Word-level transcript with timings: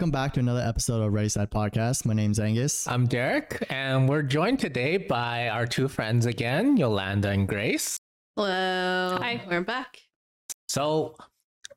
welcome 0.00 0.10
back 0.10 0.32
to 0.32 0.40
another 0.40 0.62
episode 0.62 1.02
of 1.02 1.12
RDY 1.12 1.30
Set 1.30 1.50
Podcast. 1.50 2.06
My 2.06 2.14
name's 2.14 2.40
Angus. 2.40 2.88
I'm 2.88 3.06
Derick, 3.06 3.66
and 3.68 4.08
we're 4.08 4.22
joined 4.22 4.58
today 4.58 4.96
by 4.96 5.50
our 5.50 5.66
two 5.66 5.88
friends 5.88 6.24
again, 6.24 6.78
Yolanda 6.78 7.28
and 7.28 7.46
Grace. 7.46 7.98
Hello. 8.34 9.18
Hi. 9.20 9.42
We're 9.46 9.60
back. 9.60 9.98
So, 10.68 11.16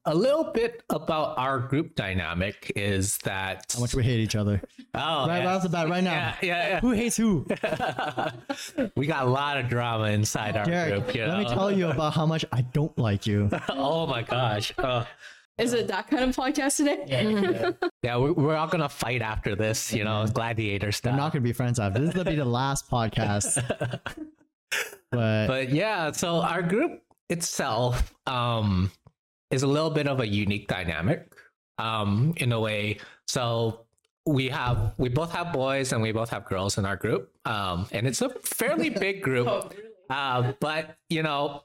a 0.05 0.16
little 0.16 0.45
bit 0.54 0.84
about 0.89 1.38
our 1.38 1.59
group 1.59 1.95
dynamic 1.95 2.71
is 2.77 3.17
that 3.25 3.66
How 3.73 3.81
much 3.81 3.94
we 3.94 4.04
hate 4.04 4.21
each 4.21 4.38
other. 4.38 4.62
oh, 4.94 4.99
right, 4.99 5.27
right 5.27 5.44
yeah. 5.44 5.55
off 5.55 5.63
the 5.63 5.67
bat, 5.67 5.90
right 5.90 6.02
now. 6.02 6.34
yeah, 6.41 6.70
yeah, 6.70 6.80
Who 6.80 6.91
hates 6.91 7.17
who? 7.17 7.45
we 8.95 9.05
got 9.05 9.26
a 9.26 9.30
lot 9.30 9.58
of 9.58 9.67
drama 9.67 10.05
inside 10.05 10.55
our 10.55 10.63
Derick, 10.63 11.03
group. 11.03 11.16
You 11.16 11.26
let 11.26 11.40
me 11.40 11.45
tell 11.45 11.73
you 11.73 11.90
about 11.90 12.13
how 12.13 12.26
much 12.26 12.45
I 12.53 12.62
don't 12.62 12.98
like 12.98 13.27
you. 13.27 13.49
oh 13.67 14.08
my 14.08 14.21
gosh. 14.21 14.73
Oh. 14.77 15.05
Is 15.57 15.73
it 15.73 15.88
that 15.88 16.07
kind 16.07 16.23
of 16.23 16.35
podcast 16.35 16.77
today? 16.77 17.05
Yeah, 18.02 18.17
we're, 18.17 18.34
we're 18.34 18.55
all 18.55 18.67
gonna 18.67 18.89
fight 18.89 19.21
after 19.21 19.55
this, 19.55 19.94
you 19.94 20.03
know, 20.03 20.25
gladiator 20.25 20.91
We're 21.03 21.11
not 21.11 21.31
going 21.31 21.41
to 21.44 21.48
be 21.48 21.53
friends 21.53 21.80
after. 21.80 21.99
This 21.99 22.09
is 22.09 22.16
going 22.16 22.25
to 22.25 22.31
be 22.31 22.38
the 22.38 22.45
last 22.45 22.89
podcast. 22.89 23.61
But, 25.11 25.45
but 25.45 25.70
yeah 25.70 26.11
so 26.11 26.41
our 26.41 26.63
group 26.63 27.03
itself 27.30 28.16
um 28.25 28.91
is 29.52 29.61
a 29.61 29.67
little 29.67 29.91
bit 29.91 30.08
of 30.08 30.20
a 30.20 30.27
unique 30.27 30.67
dynamic 30.67 31.31
um 31.77 32.33
in 32.38 32.52
a 32.52 32.59
way 32.59 32.97
so 33.27 33.81
we 34.25 34.49
have 34.49 34.95
we 34.97 35.09
both 35.09 35.31
have 35.31 35.53
boys 35.53 35.94
and 35.94 36.02
we 36.02 36.11
both 36.11 36.31
have 36.31 36.45
girls 36.45 36.80
in 36.80 36.85
our 36.88 36.95
group 36.95 37.31
um 37.45 37.85
and 37.91 38.08
it's 38.08 38.23
a 38.23 38.30
fairly 38.41 38.89
big 38.89 39.22
group 39.22 39.47
uh, 40.09 40.52
but 40.59 40.97
you 41.09 41.22
know 41.22 41.61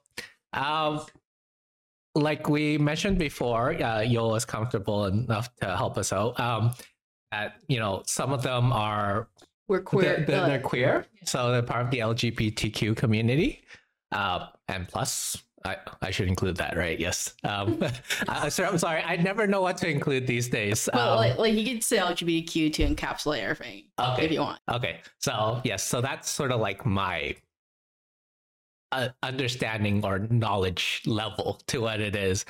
um 0.52 1.00
like 2.14 2.48
we 2.48 2.78
mentioned 2.78 3.18
before 3.18 3.80
uh 3.82 4.00
Yola 4.00 4.34
is 4.36 4.44
comfortable 4.44 5.06
enough 5.06 5.54
to 5.56 5.76
help 5.76 5.96
us 5.98 6.12
out 6.12 6.38
um 6.40 6.72
that 7.30 7.56
you 7.68 7.78
know 7.78 8.02
some 8.06 8.32
of 8.32 8.42
them 8.42 8.72
are 8.72 9.28
We're 9.68 9.80
queer. 9.82 10.16
they're, 10.16 10.24
they're, 10.26 10.46
they're 10.46 10.58
uh, 10.60 10.68
queer, 10.68 11.06
so 11.24 11.52
they're 11.52 11.62
part 11.62 11.84
of 11.84 11.90
the 11.90 11.98
LGBTQ 11.98 12.96
community. 12.96 13.62
Uh, 14.10 14.46
and 14.68 14.88
plus, 14.88 15.36
I, 15.66 15.76
I 16.00 16.10
should 16.10 16.28
include 16.28 16.56
that, 16.56 16.74
right? 16.78 16.98
Yes. 16.98 17.34
Um, 17.44 17.78
I, 18.28 18.48
sorry, 18.48 18.70
I'm 18.70 18.78
sorry. 18.78 19.02
I 19.02 19.16
never 19.16 19.46
know 19.46 19.60
what 19.60 19.76
to 19.78 19.88
include 19.90 20.26
these 20.26 20.48
days. 20.48 20.88
But 20.90 20.98
Um, 21.10 21.16
like, 21.18 21.36
like 21.36 21.52
you 21.52 21.64
could 21.74 21.84
say 21.84 21.98
LGBTQ 21.98 22.72
to 22.72 22.86
encapsulate 22.94 23.40
everything 23.42 23.82
Okay. 24.00 24.24
if 24.24 24.32
you 24.32 24.40
want. 24.40 24.60
okay, 24.70 25.00
so 25.18 25.60
yes, 25.64 25.82
so 25.84 26.00
that's 26.00 26.30
sort 26.30 26.50
of 26.52 26.60
like 26.62 26.86
my 26.86 27.34
uh, 28.92 29.08
understanding 29.22 30.04
or 30.04 30.18
knowledge 30.18 31.02
level 31.06 31.60
to 31.68 31.80
what 31.82 32.00
it 32.00 32.16
is. 32.16 32.44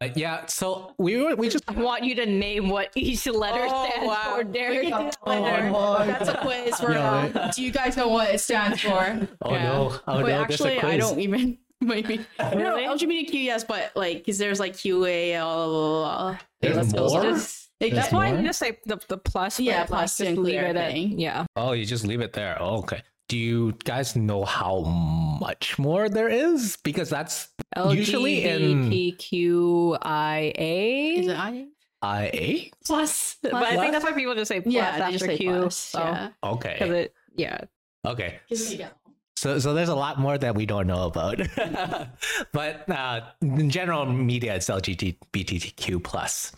But 0.00 0.16
yeah, 0.16 0.44
so 0.46 0.92
we 0.98 1.16
were 1.22 1.36
we 1.36 1.48
just 1.48 1.64
I 1.68 1.72
want 1.72 2.04
you 2.04 2.14
to 2.16 2.26
name 2.26 2.68
what 2.68 2.90
each 2.94 3.26
letter 3.26 3.64
Oh, 3.70 3.88
stands 3.88 4.06
wow. 4.08 4.22
for, 4.24 4.36
We 4.38 4.42
could 4.44 4.52
Derick. 4.52 4.88
do 4.88 5.10
Oh, 5.26 6.04
That's 6.06 6.28
a 6.28 6.36
quiz. 6.42 6.74
For, 6.76 6.92
Yeah, 6.92 7.30
um, 7.44 7.50
do 7.54 7.62
you 7.62 7.70
guys 7.70 7.96
know 7.96 8.08
what 8.08 8.34
it 8.34 8.40
stands 8.40 8.80
for? 8.80 9.28
oh 9.42 9.52
Yeah. 9.52 9.62
no 9.62 10.00
oh 10.08 10.16
Wait, 10.22 10.30
no 10.32 10.42
actually, 10.42 10.70
there's 10.70 10.82
a 10.82 10.86
I 10.86 10.96
quiz. 10.96 11.08
don't 11.08 11.20
even. 11.20 11.58
Maybe 11.80 12.20
Really? 12.38 12.56
no 12.62 12.76
LGBTQ. 12.96 13.32
Yes, 13.44 13.62
but 13.64 13.92
like, 13.94 14.18
because 14.18 14.38
there's 14.38 14.58
like 14.58 14.72
QA. 14.72 15.36
Uh, 15.40 16.36
There's 16.60 16.76
let's 16.76 16.92
go. 16.92 17.08
more? 17.08 17.22
Just- 17.22 17.70
Like, 17.80 17.90
There's 17.92 18.02
That's 18.04 18.12
why 18.12 18.30
more? 18.30 18.40
you 18.40 18.46
just 18.46 18.58
say 18.58 18.78
the, 18.86 18.98
the 19.08 19.18
plus. 19.18 19.60
Yeah, 19.60 19.80
but 19.82 19.88
plus 19.88 20.16
just 20.18 20.20
leave 20.20 20.28
include 20.38 20.54
it 20.54 20.76
at 20.76 20.96
yeah. 20.96 21.44
Oh, 21.56 21.72
you 21.72 21.84
just 21.84 22.06
leave 22.06 22.20
it 22.20 22.32
there. 22.32 22.56
Oh, 22.60 22.78
okay. 22.78 23.02
Do 23.34 23.40
you 23.40 23.72
guys 23.82 24.14
know 24.14 24.44
how 24.44 24.82
much 24.82 25.76
more 25.76 26.08
there 26.08 26.28
is? 26.28 26.78
Because 26.84 27.10
that's 27.10 27.48
Usually 27.76 28.44
in- 28.44 28.92
LGBTQIA 28.92 31.18
Is 31.18 31.26
it 31.26 31.36
I? 31.36 31.66
IA. 32.04 32.70
plus. 32.86 33.34
But 33.42 33.54
I 33.54 33.76
think 33.76 33.90
that's 33.90 34.04
why 34.04 34.12
people 34.12 34.36
just 34.36 34.50
say 34.50 34.60
plus 34.60 34.72
Yeah, 34.72 34.84
after 34.86 35.10
just 35.10 35.24
say 35.24 35.36
Q. 35.36 35.50
plus, 35.62 35.74
so, 35.74 35.98
yeah. 35.98 36.28
Okay. 36.44 36.76
Because 36.78 36.94
it, 36.94 37.12
yeah. 37.34 37.58
Okay. 38.06 38.38
Yeah. 38.50 38.90
So, 39.34 39.58
so 39.58 39.74
there's 39.74 39.88
a 39.88 39.96
lot 39.96 40.20
more 40.20 40.38
that 40.38 40.54
we 40.54 40.64
don't 40.64 40.86
know 40.86 41.06
about. 41.08 41.40
but 42.52 42.88
uh, 42.88 43.20
in 43.42 43.68
general 43.68 44.06
media, 44.06 44.54
it's 44.54 44.68
LGBTQ 44.70 46.04
plus. 46.04 46.52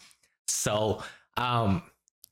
So, 0.46 1.02
um, 1.38 1.84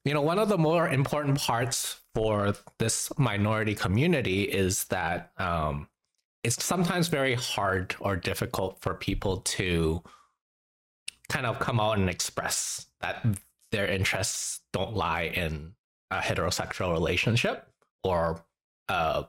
you 0.05 0.13
know, 0.13 0.21
one 0.21 0.39
of 0.39 0.51
the 0.51 0.59
more 0.59 0.87
important 0.91 1.39
parts 1.39 1.99
for 2.15 2.55
this 2.79 3.11
minority 3.19 3.75
community 3.75 4.43
is 4.45 4.85
that 4.85 5.33
um, 5.39 5.89
it's 6.43 6.63
sometimes 6.63 7.09
very 7.09 7.35
hard 7.35 7.97
or 8.01 8.17
difficult 8.17 8.79
for 8.81 8.95
people 8.95 9.39
to 9.39 10.03
kind 11.29 11.47
of 11.47 11.59
come 11.59 11.81
out 11.81 11.99
and 11.99 12.09
express 12.09 12.87
that 13.01 13.25
their 13.73 13.87
interests 13.87 14.61
don't 14.73 14.95
lie 14.95 15.23
in 15.23 15.73
a 16.11 16.19
heterosexual 16.19 16.93
relationship 16.93 17.67
or 18.05 18.45
uh, 18.89 19.25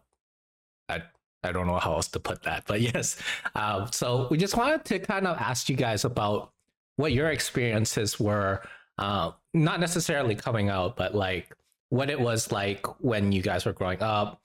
I, 0.90 1.02
I 1.44 1.52
don't 1.52 1.68
know 1.68 1.80
how 1.80 1.94
else 1.94 2.10
to 2.10 2.20
put 2.20 2.44
that, 2.44 2.66
but 2.68 2.82
yes. 2.94 3.18
Um, 3.56 3.88
so 3.92 4.28
we 4.30 4.38
just 4.38 4.58
wanted 4.58 4.86
to 4.86 5.00
kind 5.00 5.26
of 5.26 5.38
ask 5.38 5.70
you 5.70 5.76
guys 5.76 6.06
about 6.06 6.52
what 6.98 7.12
your 7.12 7.32
experiences 7.32 8.20
were, 8.20 8.62
uh, 8.98 9.32
not 9.54 9.80
necessarily 9.80 10.36
coming 10.36 10.70
out, 10.70 10.96
but 10.96 11.16
like 11.16 11.50
what 11.96 12.10
it 12.10 12.20
was 12.20 12.52
like 12.52 12.86
when 13.02 13.32
you 13.32 13.42
guys 13.42 13.66
were 13.66 13.74
growing 13.74 14.02
up, 14.02 14.42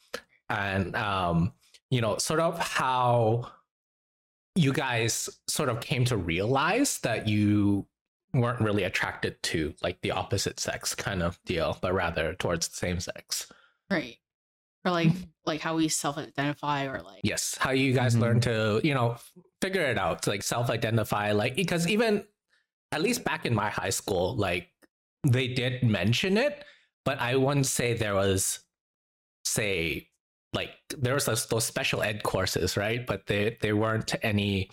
and 0.48 0.94
um, 0.96 1.52
you 1.90 2.00
know, 2.00 2.16
sort 2.18 2.40
of 2.40 2.58
how 2.58 3.50
you 4.56 4.72
guys 4.72 5.28
sort 5.48 5.68
of 5.68 5.80
came 5.80 6.04
to 6.06 6.16
realize 6.16 6.98
that 6.98 7.28
you 7.28 7.86
weren't 8.32 8.60
really 8.60 8.84
attracted 8.84 9.40
to 9.42 9.74
like 9.82 10.00
the 10.02 10.10
opposite 10.10 10.60
sex 10.60 10.94
kind 10.94 11.22
of 11.22 11.38
deal, 11.44 11.76
but 11.80 11.92
rather 11.94 12.34
towards 12.34 12.68
the 12.68 12.76
same 12.76 13.00
sex. 13.00 13.50
Right. 13.90 14.16
Or 14.84 14.92
like 14.92 15.10
like 15.44 15.60
how 15.60 15.76
we 15.76 15.88
self-identify 15.88 16.86
or 16.86 17.02
like 17.02 17.20
yes 17.22 17.54
how 17.60 17.70
you 17.70 17.92
guys 17.92 18.16
Mhm. 18.16 18.20
learn 18.20 18.40
to 18.42 18.80
you 18.82 18.94
know 18.94 19.16
figure 19.60 19.82
it 19.82 19.98
out 19.98 20.26
like 20.26 20.42
self-identify 20.42 21.32
like 21.32 21.54
because 21.54 21.86
even 21.86 22.24
at 22.92 23.02
least 23.02 23.22
back 23.22 23.44
in 23.44 23.54
my 23.54 23.68
high 23.68 23.90
school 23.90 24.36
like 24.36 24.68
they 25.28 25.48
did 25.48 25.82
mention 25.82 26.38
it 26.38 26.64
but 27.10 27.20
i 27.20 27.34
wouldn't 27.34 27.66
say 27.66 27.92
there 27.92 28.14
was 28.14 28.60
say 29.44 30.06
like 30.52 30.70
there 30.96 31.14
was 31.14 31.24
those, 31.24 31.44
those 31.46 31.64
special 31.64 32.02
ed 32.02 32.22
courses 32.22 32.76
right? 32.76 33.04
But 33.04 33.26
they 33.26 33.56
they 33.60 33.72
weren't 33.72 34.14
any 34.22 34.70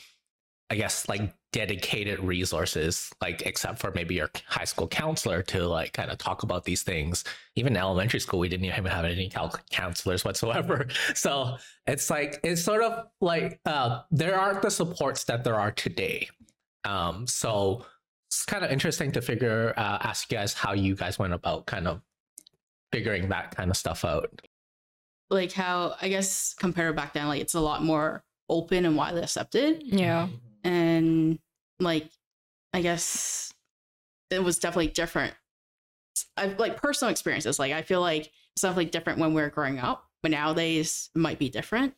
i 0.69 0.75
guess 0.75 1.09
like 1.09 1.33
dedicated 1.51 2.19
resources 2.19 3.09
like 3.21 3.41
except 3.43 3.79
for 3.79 3.89
maybe 3.95 4.13
your 4.13 4.29
high 4.45 4.65
school 4.65 4.87
counselor 4.87 5.41
to 5.41 5.65
like 5.65 5.93
kind 5.93 6.11
of 6.11 6.19
talk 6.19 6.43
about 6.43 6.63
these 6.63 6.83
things. 6.83 7.23
Even 7.55 7.73
in 7.73 7.77
elementary 7.77 8.19
school 8.19 8.39
we 8.39 8.49
didn't 8.49 8.65
even 8.65 8.85
have 8.85 9.05
any 9.05 9.31
counselors 9.71 10.23
whatsoever. 10.23 10.87
So 11.15 11.57
it's 11.87 12.11
like 12.11 12.39
it's 12.43 12.61
sort 12.61 12.83
of 12.83 13.07
like 13.19 13.59
uh, 13.65 14.01
there 14.11 14.39
aren't 14.39 14.61
the 14.61 14.69
supports 14.69 15.23
that 15.23 15.43
there 15.43 15.55
are 15.55 15.71
today. 15.71 16.29
Um, 16.83 17.25
so 17.25 17.85
it's 18.27 18.45
kind 18.45 18.63
of 18.63 18.69
interesting 18.71 19.11
to 19.13 19.21
figure 19.21 19.73
uh, 19.77 19.97
ask 20.03 20.29
you 20.31 20.37
guys 20.37 20.53
how 20.53 20.73
you 20.73 20.95
guys 20.95 21.17
went 21.17 21.33
about 21.33 21.65
kind 21.65 21.87
of 21.87 22.01
figuring 22.91 23.29
that 23.29 23.55
kind 23.55 23.69
of 23.69 23.77
stuff 23.77 24.05
out 24.05 24.29
like 25.29 25.51
how 25.51 25.95
I 26.01 26.09
guess 26.09 26.53
compared 26.53 26.95
back 26.95 27.13
then, 27.13 27.27
like 27.27 27.41
it's 27.41 27.53
a 27.53 27.59
lot 27.59 27.83
more 27.83 28.23
open 28.49 28.85
and 28.85 28.95
widely 28.95 29.21
accepted. 29.21 29.83
Yeah. 29.83 30.27
And 30.63 31.39
like 31.79 32.09
I 32.73 32.81
guess 32.81 33.53
it 34.29 34.43
was 34.43 34.59
definitely 34.59 34.87
different. 34.87 35.33
I 36.35 36.47
like 36.47 36.77
personal 36.77 37.11
experiences. 37.11 37.59
Like 37.59 37.73
I 37.73 37.81
feel 37.81 38.01
like 38.01 38.31
it's 38.53 38.61
definitely 38.61 38.85
different 38.85 39.19
when 39.19 39.33
we 39.33 39.41
were 39.41 39.49
growing 39.49 39.79
up, 39.79 40.05
but 40.21 40.31
nowadays 40.31 41.09
it 41.15 41.19
might 41.19 41.39
be 41.39 41.49
different. 41.49 41.93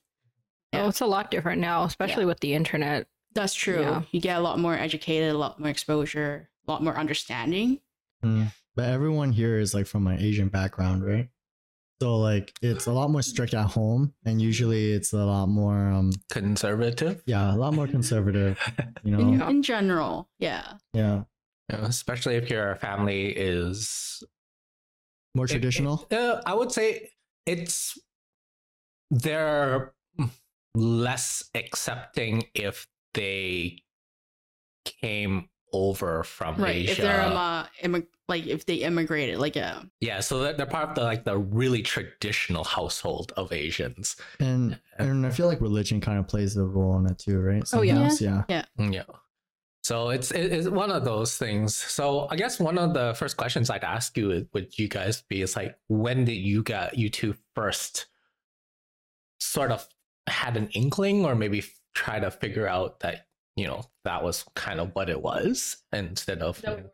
Yeah. 0.74 0.86
Oh, 0.86 0.90
it's 0.90 1.02
a 1.02 1.06
lot 1.06 1.32
different 1.32 1.62
now, 1.62 1.84
especially 1.84 2.26
with 2.26 2.40
the 2.42 2.54
internet. 2.54 3.08
That's 3.34 3.54
true. 3.54 3.82
Yeah. 3.82 4.02
You 4.12 4.22
get 4.22 4.38
a 4.38 4.42
lot 4.42 4.60
more 4.60 4.76
educated, 4.76 5.34
a 5.34 5.38
lot 5.38 5.60
more 5.60 5.70
exposure, 5.70 6.50
a 6.68 6.72
lot 6.72 6.84
more 6.84 6.98
understanding. 6.98 7.80
Mm. 8.24 8.52
But 8.80 8.88
everyone 8.88 9.34
here 9.34 9.60
is 9.60 9.74
like 9.74 9.88
from 9.88 10.08
an 10.08 10.22
Asian 10.22 10.48
background, 10.48 11.04
right? 11.06 11.28
So 12.02 12.16
like 12.16 12.54
it's 12.62 12.86
a 12.86 12.94
lot 12.94 13.10
more 13.12 13.22
strict 13.22 13.54
at 13.54 13.66
home, 13.66 14.14
and 14.24 14.42
usually 14.42 14.94
it's 14.94 15.12
a 15.12 15.18
lot 15.18 15.48
more, 15.48 15.90
um, 15.92 16.12
conservative 16.30 17.22
yeah, 17.26 17.54
a 17.54 17.58
lot 17.58 17.74
more 17.74 17.88
conservative. 17.88 18.58
You 19.04 19.12
know, 19.12 19.20
In, 19.20 19.42
in 19.42 19.64
general, 19.64 20.30
yeah. 20.40 20.76
yeah, 20.94 21.24
You 21.70 21.78
know, 21.78 21.84
especially 21.84 22.36
if 22.38 22.50
your 22.50 22.78
family 22.78 23.28
is 23.36 24.24
more 25.36 25.44
it- 25.44 25.50
traditional. 25.50 26.08
it- 26.10 26.16
uh, 26.18 26.42
I 26.46 26.54
would 26.54 26.72
say 26.72 27.10
it's 27.46 27.98
they're 29.12 29.94
less 30.74 31.44
accepting 31.54 32.44
if 32.56 32.88
they 33.14 33.80
came 34.86 35.50
over 35.74 36.24
from 36.24 36.56
Right. 36.62 36.78
Asia. 36.78 36.92
If 36.94 36.98
they're 37.00 37.22
um, 37.26 37.34
uh, 37.36 37.66
immig- 37.84 38.08
like 38.30 38.46
if 38.48 38.66
they 38.66 38.76
immigrated, 38.76 39.40
like 39.40 39.58
uh, 39.58 39.82
yeah, 40.00 40.20
so 40.22 40.40
they're, 40.40 40.54
they're 40.54 40.66
part 40.66 40.90
of 40.90 40.96
the 40.96 41.04
like 41.04 41.26
the 41.26 41.38
really 41.38 41.82
traditional 41.82 42.64
household 42.64 43.34
of 43.36 43.52
Asians. 43.52 44.16
and 44.40 44.80
and 44.98 45.26
I 45.26 45.30
feel 45.32 45.48
like 45.48 45.60
religion 45.62 46.00
kind 46.00 46.20
of 46.20 46.28
plays 46.28 46.56
a 46.58 46.64
role 46.64 46.98
in 47.00 47.06
it 47.08 47.20
too, 47.20 47.40
right? 47.40 47.64
Oh, 47.74 47.82
yeah. 47.82 48.08
Sometimes, 48.10 48.22
yeah. 48.50 48.64
Mm, 48.80 48.94
Yeah. 48.94 49.04
So 49.82 50.10
it's 50.10 50.30
it's 50.32 50.68
one 50.68 50.92
of 50.92 51.04
those 51.06 51.38
things. 51.38 51.74
So 51.76 52.28
I 52.30 52.36
guess 52.36 52.60
one 52.60 52.78
of 52.78 52.94
the 52.94 53.14
first 53.16 53.38
questions 53.38 53.70
I'd 53.70 53.84
ask 53.84 54.16
you 54.18 54.48
would 54.54 54.78
you 54.78 54.88
guys 54.88 55.24
be 55.24 55.42
is 55.42 55.56
like 55.56 55.76
when 55.88 56.26
did 56.26 56.36
you 56.36 56.62
get 56.64 56.98
you 56.98 57.10
two 57.10 57.34
first 57.56 58.06
sort 59.40 59.72
of 59.72 59.88
had 60.28 60.58
an 60.58 60.68
inkling 60.74 61.26
or 61.26 61.34
maybe 61.34 61.64
try 61.96 62.20
to 62.20 62.30
figure 62.30 62.68
out 62.68 63.00
that 63.00 63.26
you 63.56 63.66
know 63.66 63.82
that 64.04 64.24
was 64.24 64.46
kind 64.56 64.80
of 64.80 64.92
what 64.94 65.10
it 65.10 65.22
was 65.22 65.78
instead 65.94 66.42
of 66.42 66.62
you 66.64 66.70
know- 66.70 66.90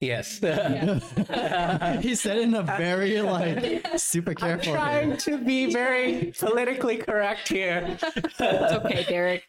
yes. 0.00 0.38
he 2.02 2.14
said 2.14 2.38
in 2.38 2.54
a 2.54 2.62
very 2.62 3.20
like 3.22 3.86
super 3.98 4.34
careful. 4.34 4.44
I'm 4.44 4.60
careful. 4.60 4.72
trying 4.72 5.16
to 5.18 5.38
be 5.38 5.66
very 5.72 6.32
politically 6.38 6.96
correct 6.96 7.48
here. 7.48 7.98
It's 8.16 8.40
okay, 8.40 9.04
Derick. 9.08 9.44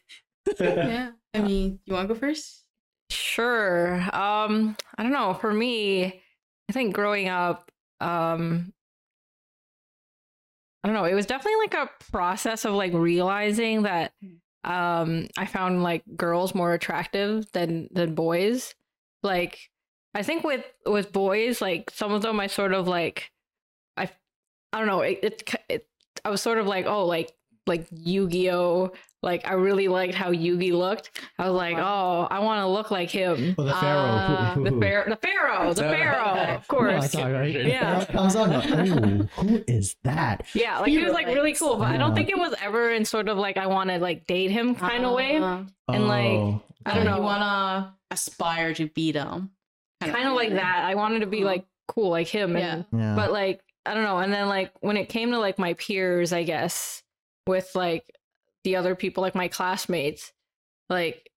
yeah. 0.59 1.11
I 1.33 1.41
mean, 1.41 1.79
you 1.85 1.93
want 1.93 2.07
to 2.09 2.13
go 2.13 2.19
first? 2.19 2.65
Sure. 3.09 3.95
Um, 4.13 4.75
I 4.97 5.03
don't 5.03 5.11
know. 5.13 5.33
For 5.33 5.53
me, 5.53 6.21
I 6.69 6.73
think 6.73 6.93
growing 6.93 7.29
up, 7.29 7.71
um, 7.99 8.73
I 10.83 10.87
don't 10.87 10.95
know. 10.95 11.05
It 11.05 11.13
was 11.13 11.25
definitely 11.25 11.59
like 11.59 11.73
a 11.75 11.89
process 12.11 12.65
of 12.65 12.73
like 12.73 12.93
realizing 12.93 13.83
that 13.83 14.13
um 14.63 15.27
I 15.37 15.47
found 15.47 15.81
like 15.81 16.03
girls 16.15 16.53
more 16.53 16.73
attractive 16.73 17.51
than 17.51 17.87
than 17.91 18.15
boys. 18.15 18.75
Like 19.23 19.70
I 20.13 20.23
think 20.23 20.43
with 20.43 20.65
with 20.85 21.11
boys, 21.13 21.61
like 21.61 21.89
some 21.91 22.11
of 22.13 22.21
them 22.21 22.39
I 22.39 22.47
sort 22.47 22.73
of 22.73 22.87
like 22.87 23.31
I 23.97 24.09
I 24.73 24.79
don't 24.79 24.87
know, 24.87 25.01
it, 25.01 25.19
it, 25.23 25.55
it 25.69 25.87
I 26.25 26.29
was 26.29 26.41
sort 26.41 26.57
of 26.57 26.67
like, 26.67 26.85
oh, 26.85 27.05
like 27.05 27.31
like 27.67 27.85
Yu-Gi-Oh! 27.91 28.91
Like 29.23 29.47
I 29.47 29.53
really 29.53 29.87
liked 29.87 30.15
how 30.15 30.31
Yugi 30.31 30.71
looked. 30.73 31.11
I 31.37 31.45
was 31.47 31.55
like, 31.55 31.77
oh, 31.77 32.27
I 32.31 32.39
want 32.39 32.61
to 32.63 32.67
look 32.67 32.89
like 32.89 33.11
him. 33.11 33.53
Oh, 33.57 33.63
the 33.63 33.73
pharaoh. 33.75 33.99
Uh, 33.99 34.55
The 34.55 34.69
who- 34.71 34.79
pharaoh, 34.81 35.09
the 35.09 35.15
pharaoh, 35.15 35.73
the 35.75 35.81
pharaoh, 35.83 36.29
of 36.31 36.35
No, 36.35 36.41
I 36.41 36.57
course. 36.67 37.07
thought, 37.11 37.31
right? 37.31 37.53
The 37.53 37.69
Yeah. 37.69 38.05
comes 38.05 38.35
on. 38.35 38.49
like, 38.49 39.29
Oh, 39.37 39.43
who 39.43 39.63
is 39.67 39.95
that? 40.03 40.45
Yeah, 40.55 40.79
like 40.79 40.89
he 40.89 40.97
was 41.03 41.13
like 41.13 41.27
really 41.27 41.53
cool, 41.53 41.77
but 41.77 41.87
I 41.89 41.97
don't 41.97 42.15
think 42.15 42.29
it 42.29 42.37
was 42.37 42.55
ever 42.63 42.89
in 42.91 43.05
sort 43.05 43.29
of 43.29 43.37
like 43.37 43.57
I 43.57 43.67
want 43.67 43.91
to 43.91 43.99
like 43.99 44.25
date 44.25 44.49
him 44.49 44.73
kind 44.73 45.05
of 45.05 45.13
way. 45.13 45.37
Uh, 45.37 45.63
And, 45.87 46.07
like, 46.07 46.25
Oh, 46.39 46.61
I 46.87 46.95
don't 46.95 47.07
uh, 47.07 47.11
know. 47.11 47.17
You 47.17 47.23
want 47.23 47.41
to 47.43 47.93
aspire 48.09 48.73
to 48.73 48.87
beat 48.87 49.15
him. 49.15 49.51
Kind 50.09 50.27
of 50.27 50.33
like 50.33 50.51
that. 50.51 50.83
I 50.85 50.95
wanted 50.95 51.19
to 51.19 51.27
be 51.27 51.37
Uh-huh. 51.39 51.45
like 51.47 51.65
cool 51.87 52.09
like 52.09 52.27
him. 52.27 52.55
And, 52.55 52.85
Yeah. 52.91 52.99
yeah. 52.99 53.15
But 53.15 53.31
like 53.31 53.61
I 53.85 53.93
don't 53.93 54.03
know. 54.03 54.19
And 54.19 54.31
then 54.31 54.47
like 54.47 54.71
when 54.81 54.97
it 54.97 55.09
came 55.09 55.31
to 55.31 55.39
like 55.39 55.57
my 55.59 55.73
peers, 55.73 56.31
I 56.33 56.43
guess 56.43 57.03
with 57.47 57.71
like 57.75 58.05
the 58.63 58.75
other 58.75 58.93
people, 58.95 59.21
like 59.23 59.33
my 59.35 59.47
classmates, 59.47 60.31
like 60.89 61.29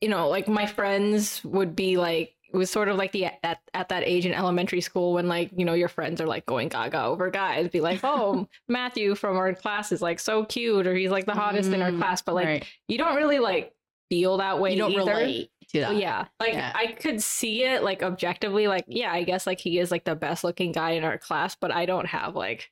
you 0.00 0.08
know, 0.08 0.28
like 0.28 0.48
my 0.48 0.66
friends 0.66 1.44
would 1.44 1.76
be 1.76 1.96
like 1.96 2.34
it 2.52 2.56
was 2.56 2.68
sort 2.70 2.88
of 2.88 2.96
like 2.96 3.12
the 3.12 3.26
at 3.44 3.60
at 3.72 3.88
that 3.88 4.02
age 4.04 4.26
in 4.26 4.34
elementary 4.34 4.80
school 4.80 5.14
when 5.14 5.26
like 5.28 5.50
you 5.56 5.64
know 5.64 5.72
your 5.74 5.88
friends 5.88 6.20
are 6.20 6.26
like 6.26 6.44
going 6.44 6.68
gaga 6.68 7.04
over 7.04 7.30
guys, 7.30 7.68
be 7.68 7.80
like, 7.80 8.00
oh 8.02 8.46
Matthew 8.68 9.14
from 9.14 9.36
our 9.36 9.54
class 9.54 9.92
is 9.92 10.02
like 10.02 10.18
so 10.20 10.44
cute, 10.44 10.86
or 10.86 10.94
he's 10.94 11.10
like 11.10 11.24
the 11.26 11.34
hottest 11.34 11.70
in 11.72 11.80
our 11.80 11.90
Mm, 11.90 11.98
class, 11.98 12.20
but 12.20 12.34
like 12.34 12.46
right. 12.46 12.64
you 12.88 12.98
don't 12.98 13.14
really 13.16 13.38
like 13.38 13.72
feel 14.10 14.36
that 14.38 14.58
way. 14.58 14.72
you 14.72 14.78
don't 14.78 14.92
either. 14.92 15.12
relate 15.12 15.50
to 15.72 15.80
that. 15.80 15.96
Yeah. 15.96 16.26
Like 16.40 16.54
Yeah. 16.54 16.72
I 16.74 16.88
could 16.88 17.22
see 17.22 17.64
it 17.64 17.82
like 17.82 18.02
objectively, 18.02 18.68
like, 18.68 18.84
yeah, 18.88 19.12
I 19.12 19.22
guess 19.24 19.46
like 19.46 19.60
he 19.60 19.78
is 19.78 19.90
like 19.90 20.04
the 20.04 20.14
best 20.14 20.44
looking 20.44 20.72
guy 20.72 20.92
in 20.92 21.04
our 21.04 21.18
class, 21.18 21.54
but 21.54 21.72
I 21.72 21.86
don't 21.86 22.06
have 22.06 22.34
like 22.36 22.70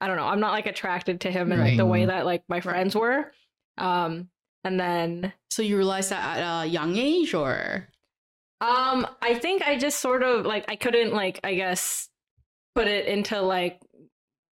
I 0.00 0.06
don't 0.06 0.16
know, 0.16 0.26
I'm 0.26 0.40
not 0.40 0.52
like 0.52 0.66
attracted 0.66 1.20
to 1.22 1.30
him 1.30 1.52
in 1.52 1.60
like 1.60 1.76
the 1.76 1.84
way 1.86 2.06
that 2.06 2.24
like 2.24 2.42
my 2.48 2.60
friends 2.60 2.96
were. 2.96 3.32
Um 3.76 4.28
and 4.64 4.78
then 4.78 5.32
So 5.50 5.62
you 5.62 5.76
realized 5.76 6.10
that 6.10 6.38
at 6.38 6.62
a 6.62 6.66
young 6.66 6.96
age, 6.96 7.34
or 7.34 7.88
um 8.60 9.06
I 9.22 9.34
think 9.34 9.62
I 9.62 9.78
just 9.78 10.00
sort 10.00 10.22
of 10.22 10.46
like 10.46 10.64
I 10.68 10.76
couldn't 10.76 11.12
like 11.12 11.40
I 11.44 11.54
guess 11.54 12.08
put 12.74 12.88
it 12.88 13.06
into 13.06 13.40
like 13.40 13.80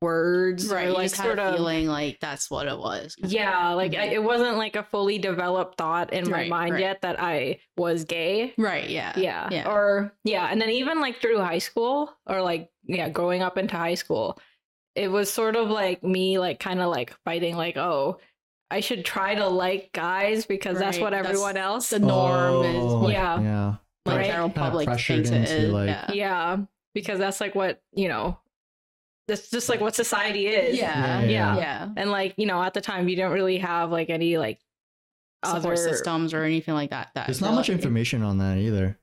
words 0.00 0.68
right? 0.68 0.86
or 0.86 0.88
you 0.88 0.94
like 0.94 1.02
just 1.04 1.16
had 1.16 1.24
sort 1.24 1.38
of 1.38 1.54
feeling 1.56 1.86
like 1.86 2.18
that's 2.20 2.50
what 2.50 2.66
it 2.66 2.78
was. 2.78 3.14
yeah, 3.18 3.72
like 3.74 3.94
I, 3.94 4.06
it 4.06 4.22
wasn't 4.22 4.56
like 4.56 4.76
a 4.76 4.82
fully 4.82 5.18
developed 5.18 5.76
thought 5.76 6.12
in 6.12 6.28
my 6.30 6.38
Right, 6.38 6.48
mind 6.50 6.72
right. 6.74 6.80
yet 6.80 7.02
that 7.02 7.20
I 7.20 7.60
was 7.76 8.04
gay. 8.04 8.54
Right. 8.56 8.88
Yeah. 8.88 9.12
yeah 9.16 9.48
Yeah. 9.50 9.68
or 9.70 10.12
yeah 10.24 10.46
and 10.50 10.60
then 10.60 10.70
even 10.70 11.00
like 11.00 11.20
through 11.20 11.38
high 11.38 11.58
school 11.58 12.12
or 12.26 12.40
like 12.42 12.70
yeah 12.84 13.08
growing 13.08 13.42
up 13.42 13.58
into 13.58 13.76
high 13.76 13.94
school 13.94 14.38
it 14.94 15.08
was 15.08 15.30
sort 15.30 15.54
of 15.56 15.68
like 15.68 16.02
me 16.02 16.38
like 16.38 16.58
kind 16.60 16.80
of 16.80 16.90
like 16.90 17.14
fighting 17.24 17.56
like 17.56 17.76
oh 17.76 18.18
i 18.70 18.80
should 18.80 19.04
try 19.04 19.34
to 19.34 19.46
like 19.46 19.90
guys 19.92 20.46
because 20.46 20.78
that's 20.78 20.96
Right, 20.96 21.02
what 21.04 21.10
that's 21.12 21.28
everyone 21.28 21.56
else 21.56 21.90
the 21.90 21.98
norm 22.00 22.64
is 22.64 22.76
Oh, 22.82 23.00
what 23.02 23.12
Yeah. 23.12 23.40
Yeah. 23.40 23.74
like 24.06 24.16
Right. 24.16 24.26
general 24.26 24.50
public 24.50 24.88
thinks 24.88 25.10
it 25.30 25.34
into, 25.34 25.56
is. 25.56 25.72
like- 25.72 25.88
yeah. 25.88 26.10
yeah 26.12 26.56
because 26.94 27.18
that's 27.18 27.40
like 27.40 27.54
what 27.54 27.80
you 27.92 28.08
know 28.08 28.38
that's 29.30 29.48
just 29.50 29.68
like 29.68 29.80
what 29.80 29.94
society 29.94 30.46
is 30.48 30.76
Yeah. 30.78 31.20
Yeah, 31.22 31.28
yeah. 31.28 31.56
Yeah. 31.56 31.88
and 31.96 32.10
like 32.10 32.34
you 32.36 32.46
know 32.46 32.62
at 32.62 32.74
the 32.74 32.80
time 32.80 33.08
you 33.08 33.16
didn't 33.16 33.32
really 33.32 33.58
have 33.58 33.90
like 33.90 34.10
any 34.10 34.36
like 34.38 34.58
Support 35.44 35.64
other 35.64 35.76
systems 35.76 36.34
or 36.34 36.44
anything 36.44 36.74
like 36.74 36.90
that. 36.90 37.08
that 37.14 37.26
There's 37.26 37.40
not 37.40 37.54
much 37.54 37.68
really- 37.68 37.78
information 37.78 38.22
on 38.22 38.38
that 38.38 38.58
either. 38.58 38.98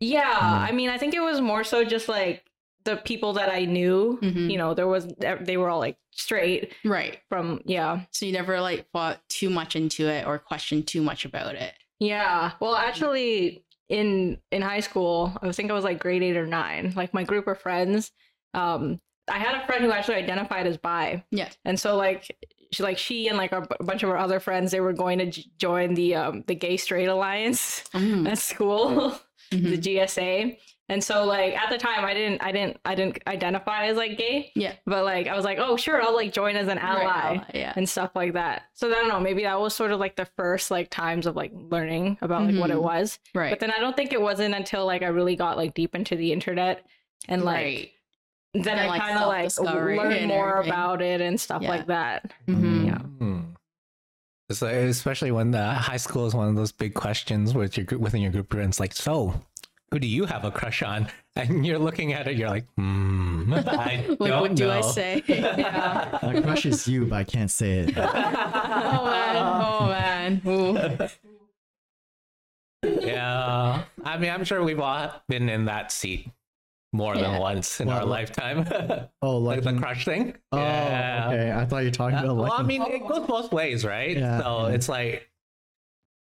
yeah 0.00 0.38
Mm. 0.40 0.68
i 0.68 0.72
mean 0.72 0.88
i 0.88 0.96
think 0.98 1.12
it 1.14 1.20
was 1.20 1.40
more 1.40 1.64
so 1.64 1.84
just 1.84 2.08
like 2.08 2.44
the 2.84 2.96
people 2.96 3.34
that 3.34 3.48
i 3.50 3.64
knew 3.66 4.18
Mhm. 4.22 4.50
you 4.50 4.58
know 4.58 4.74
there 4.74 4.88
was 4.88 5.06
they 5.48 5.56
were 5.56 5.68
all 5.68 5.78
like 5.78 5.96
straight 6.10 6.72
Right. 6.84 7.18
from 7.28 7.60
yeah 7.66 8.00
So 8.10 8.26
you 8.26 8.32
never 8.32 8.60
like 8.60 8.86
thought 8.92 9.20
too 9.28 9.50
much 9.50 9.76
into 9.76 10.08
it 10.08 10.26
or 10.26 10.38
questioned 10.38 10.86
too 10.88 11.02
much 11.02 11.24
about 11.24 11.54
it. 11.54 11.72
yeah 12.00 12.52
well 12.60 12.74
actually 12.74 13.64
in 13.88 14.38
in 14.50 14.62
high 14.62 14.80
school 14.80 15.32
i 15.42 15.52
think 15.52 15.70
i 15.70 15.74
was 15.74 15.84
like 15.84 15.98
grade 16.00 16.22
eight 16.22 16.36
or 16.38 16.46
nine 16.46 16.92
like 16.96 17.12
my 17.14 17.22
group 17.24 17.46
of 17.46 17.60
friends 17.60 18.10
um 18.54 18.98
i 19.28 19.38
had 19.38 19.54
a 19.62 19.66
friend 19.66 19.84
who 19.84 19.90
actually 19.92 20.16
identified 20.16 20.66
as 20.66 20.76
bi 20.76 21.22
Yeah. 21.30 21.48
and 21.64 21.78
so 21.78 21.96
like 21.96 22.36
she 22.72 22.82
like 22.82 22.98
she 22.98 23.28
and 23.28 23.36
like 23.38 23.52
a 23.52 23.60
b- 23.62 23.66
bunch 23.80 24.02
of 24.02 24.10
our 24.10 24.16
other 24.18 24.40
friends 24.40 24.70
they 24.72 24.80
were 24.80 24.92
going 24.94 25.18
to 25.18 25.26
j- 25.26 25.44
join 25.58 25.94
the 25.94 26.14
um 26.14 26.44
the 26.46 26.54
gay 26.54 26.76
straight 26.76 27.06
alliance 27.08 27.84
Mm. 27.94 28.28
at 28.30 28.38
school 28.38 29.18
the 29.50 29.56
Mhm. 29.58 29.82
gsa 29.82 30.56
and 30.88 31.04
so 31.04 31.24
like 31.24 31.54
at 31.54 31.68
the 31.70 31.76
time 31.78 32.04
i 32.04 32.12
didn't 32.14 32.42
i 32.42 32.50
didn't 32.50 32.78
i 32.86 32.94
didn't 32.94 33.18
identify 33.26 33.86
as 33.86 33.96
like 33.98 34.16
gay 34.18 34.50
Yeah. 34.56 34.72
but 34.86 35.04
like 35.04 35.28
i 35.28 35.36
was 35.36 35.44
like 35.44 35.58
oh 35.58 35.76
sure 35.76 36.02
i'll 36.02 36.14
like 36.14 36.32
join 36.32 36.56
as 36.56 36.68
an 36.68 36.78
ally 36.78 37.04
Right, 37.36 37.44
Yeah. 37.54 37.72
and 37.76 37.86
stuff 37.88 38.10
like 38.14 38.32
that. 38.32 38.62
So 38.74 38.88
I 38.88 38.94
don't 38.94 39.08
know, 39.08 39.20
maybe 39.20 39.42
that 39.42 39.60
was 39.60 39.74
sort 39.76 39.92
of 39.92 40.00
like 40.00 40.16
the 40.16 40.24
first 40.36 40.70
like 40.70 40.88
times 40.90 41.26
of 41.26 41.36
like 41.36 41.52
learning 41.54 42.18
about 42.22 42.44
like 42.46 42.56
what 42.58 42.70
it 42.70 42.76
Mhm. 42.76 42.82
was. 42.82 43.18
Right. 43.34 43.50
But 43.50 43.60
then 43.60 43.70
I 43.70 43.78
don't 43.78 43.94
think 43.96 44.12
it 44.12 44.20
wasn't 44.20 44.54
until 44.54 44.84
like 44.86 45.02
I 45.02 45.06
really 45.08 45.36
got 45.36 45.56
like 45.56 45.74
deep 45.74 45.94
into 45.94 46.16
the 46.16 46.32
internet 46.32 46.84
and 47.28 47.42
like 47.44 47.64
right. 47.64 47.90
Then 48.54 48.68
And, 48.68 48.80
I 48.80 48.86
like, 48.86 49.00
kind 49.00 49.18
of 49.18 49.28
like 49.28 49.50
self-discovery 49.50 49.96
learned 49.98 50.14
and 50.14 50.28
more 50.28 50.60
about 50.60 51.00
it 51.00 51.20
and 51.20 51.40
stuff 51.40 51.62
Yeah. 51.62 51.68
like 51.70 51.86
that. 51.86 52.30
Mhm. 52.48 52.86
Yeah. 52.86 52.98
Hmm. 52.98 53.40
It's 54.50 54.60
especially 54.60 55.30
when 55.32 55.50
the 55.52 55.72
high 55.72 55.96
school 55.96 56.26
is 56.26 56.34
one 56.34 56.48
of 56.48 56.56
those 56.56 56.72
big 56.72 56.92
questions 56.94 57.54
with 57.54 57.76
your 57.78 57.86
group 57.86 58.02
within 58.02 58.20
your 58.20 58.30
group 58.30 58.52
of 58.52 58.58
friends, 58.58 58.78
like, 58.78 58.92
so 58.92 59.40
who 59.90 59.98
do 59.98 60.06
you 60.06 60.26
have 60.26 60.44
a 60.44 60.50
crush 60.50 60.82
on? 60.82 61.08
And 61.34 61.64
you're 61.64 61.78
looking 61.78 62.12
at 62.12 62.28
it, 62.28 62.36
you're 62.36 62.50
like, 62.50 62.66
hmm, 62.76 63.54
I 63.56 64.04
Like, 64.18 64.18
don't 64.18 64.40
what 64.42 64.54
do 64.54 64.70
I 64.70 64.82
say? 64.82 65.22
Yeah. 65.28 66.18
My 66.22 66.42
crush 66.42 66.66
is 66.66 66.86
you, 66.86 67.06
but 67.06 67.16
I 67.16 67.24
can't 67.24 67.50
say 67.50 67.78
it. 67.78 67.94
oh 67.96 69.86
man. 69.86 70.42
Oh 70.44 70.72
man. 70.74 71.08
Yeah. 72.82 73.84
I 74.04 74.18
mean, 74.18 74.30
I'm 74.30 74.44
sure 74.44 74.62
we've 74.62 74.80
all 74.80 75.10
been 75.28 75.48
in 75.48 75.64
that 75.66 75.90
seat 75.92 76.28
more 76.92 77.16
than 77.16 77.38
once 77.40 77.80
in 77.80 77.88
What, 77.88 77.96
our 77.98 78.04
like- 78.04 78.28
lifetime. 78.36 79.08
Oh, 79.22 79.38
like 79.38 79.64
like 79.64 79.74
the 79.74 79.80
crush 79.80 80.04
thing. 80.04 80.34
Oh, 80.52 80.58
okay. 80.58 81.52
I 81.56 81.64
thought 81.64 81.78
you 81.78 81.86
were 81.86 81.90
talking 81.90 82.18
Uh, 82.18 82.24
about 82.24 82.36
well. 82.36 82.52
I 82.52 82.62
mean, 82.62 82.82
it 82.82 83.06
goes 83.08 83.26
both 83.26 83.52
ways, 83.52 83.84
right? 83.84 84.16
Yeah, 84.16 84.40
so 84.40 84.66
yeah. 84.68 84.74
it's 84.74 84.88
like, 84.88 85.30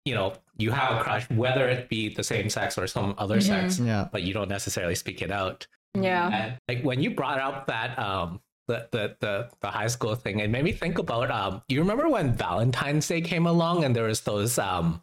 you 0.06 0.14
know, 0.16 0.34
you 0.58 0.72
have 0.72 1.00
a 1.00 1.04
crush, 1.04 1.30
whether 1.32 1.68
it 1.70 1.90
be 1.90 2.14
the 2.14 2.24
same 2.24 2.50
sex 2.50 2.78
or 2.78 2.88
some 2.88 3.16
other 3.18 3.38
Mhm. 3.38 3.44
sex, 3.44 3.80
yeah. 3.80 4.08
but 4.12 4.22
you 4.24 4.34
don't 4.34 4.50
necessarily 4.50 4.96
speak 4.96 5.22
it 5.22 5.32
out. 5.32 5.66
Yeah. 5.94 6.30
And 6.30 6.58
like 6.68 6.84
when 6.84 7.02
you 7.02 7.12
brought 7.12 7.40
up 7.40 7.68
that 7.68 7.98
um 7.98 8.42
the, 8.68 8.88
the 8.92 9.16
the 9.20 9.50
the 9.62 9.68
high 9.72 9.88
school 9.88 10.14
thing, 10.16 10.40
it 10.40 10.50
made 10.52 10.64
me 10.64 10.72
think 10.72 11.00
about 11.00 11.32
um 11.32 11.64
you 11.68 11.80
remember 11.80 12.08
when 12.10 12.34
Valentine's 12.34 13.08
Day 13.08 13.22
came 13.22 13.48
along 13.48 13.84
and 13.84 13.96
there 13.96 14.04
was 14.06 14.22
those 14.22 14.60
um 14.60 15.02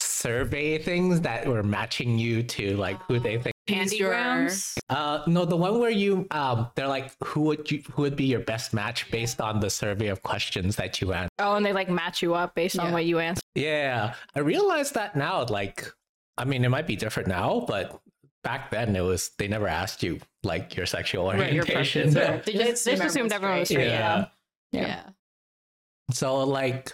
survey 0.00 0.78
things 0.78 1.20
that 1.22 1.46
were 1.46 1.62
matching 1.62 2.18
you 2.18 2.42
to 2.42 2.76
like 2.76 3.00
who 3.02 3.18
they 3.18 3.36
think 3.38 3.54
Use 3.68 3.92
your- 3.98 4.12
Pandygrams. 4.12 4.78
uh 4.90 5.22
no 5.26 5.44
the 5.44 5.56
one 5.56 5.80
where 5.80 5.90
you 5.90 6.26
um 6.30 6.68
they're 6.76 6.86
like 6.88 7.10
who 7.24 7.40
would 7.42 7.70
you 7.70 7.82
who 7.92 8.02
would 8.02 8.14
be 8.16 8.24
your 8.24 8.40
best 8.40 8.72
match 8.72 9.10
based 9.10 9.40
on 9.40 9.58
the 9.60 9.68
survey 9.70 10.06
of 10.08 10.22
questions 10.22 10.76
that 10.76 11.00
you 11.00 11.12
answered. 11.12 11.30
Oh, 11.40 11.54
and 11.56 11.66
they 11.66 11.72
like 11.72 11.90
match 11.90 12.22
you 12.22 12.34
up 12.34 12.54
based 12.54 12.78
on 12.78 12.92
what 12.92 13.04
you 13.06 13.18
answer. 13.18 13.42
Yeah. 13.54 14.14
I 14.34 14.40
realized 14.40 14.94
that 14.94 15.16
now 15.16 15.44
like 15.46 15.90
I 16.38 16.44
mean 16.44 16.64
it 16.64 16.68
might 16.68 16.86
be 16.86 16.96
different 16.96 17.28
now, 17.28 17.64
but 17.66 18.00
back 18.44 18.70
then 18.70 18.94
it 18.94 19.00
was 19.00 19.30
they 19.38 19.48
never 19.48 19.66
asked 19.66 20.02
you 20.02 20.20
like 20.44 20.76
your 20.76 20.86
sexual 20.86 21.24
Right, 21.26 21.52
your 21.52 21.64
orientation. 21.64 22.12
preferences. 22.12 22.44
They 22.46 22.52
They 22.58 22.64
just, 22.70 22.86
just 22.86 23.02
assumed 23.02 23.32
everyone 23.32 23.58
was 23.60 23.68
straight. 23.68 23.88
Yeah. 23.88 24.26
Yeah. 24.70 24.80
Yeah. 24.86 25.02
So 26.12 26.44
like 26.44 26.92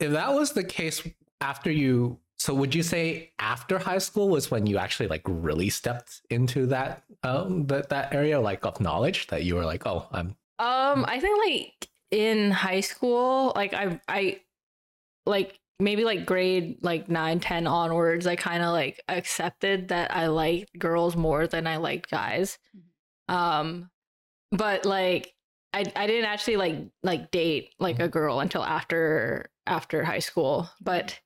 if 0.00 0.10
that 0.10 0.34
was 0.34 0.52
the 0.52 0.64
case 0.64 1.06
after 1.40 1.70
you 1.70 2.18
so 2.38 2.54
would 2.54 2.74
you 2.74 2.82
say 2.82 3.32
after 3.38 3.78
high 3.78 3.98
school 3.98 4.28
was 4.28 4.50
when 4.50 4.66
you 4.66 4.76
actually 4.76 5.08
like 5.08 5.22
really 5.26 5.70
stepped 5.70 6.20
into 6.30 6.66
that 6.66 7.02
um 7.22 7.66
that 7.66 7.88
that 7.88 8.14
area 8.14 8.38
like 8.40 8.64
of 8.66 8.80
knowledge 8.80 9.26
that 9.28 9.44
you 9.44 9.54
were 9.54 9.64
like, 9.64 9.86
oh, 9.86 10.06
I'm 10.12 10.36
Um, 10.58 11.04
I 11.08 11.18
think 11.20 11.38
like 11.46 11.88
in 12.10 12.50
high 12.50 12.80
school, 12.80 13.52
like 13.56 13.72
I 13.72 14.00
I 14.06 14.40
like 15.24 15.58
maybe 15.78 16.04
like 16.04 16.24
grade 16.24 16.78
like 16.82 17.08
9 17.08 17.38
10 17.40 17.66
onwards 17.66 18.26
i 18.26 18.34
kind 18.34 18.62
of 18.62 18.72
like 18.72 18.98
accepted 19.08 19.88
that 19.88 20.14
i 20.16 20.26
liked 20.26 20.78
girls 20.78 21.16
more 21.16 21.46
than 21.46 21.66
i 21.66 21.76
liked 21.76 22.10
guys. 22.10 22.58
Um 23.28 23.90
but 24.52 24.86
like 24.86 25.34
i 25.74 25.84
i 25.96 26.06
didn't 26.06 26.30
actually 26.30 26.56
like 26.56 26.76
like 27.02 27.30
date 27.30 27.74
like 27.78 27.98
a 27.98 28.08
girl 28.08 28.40
until 28.40 28.62
after 28.62 29.50
after 29.66 30.04
high 30.04 30.20
school 30.20 30.70
but 30.80 31.18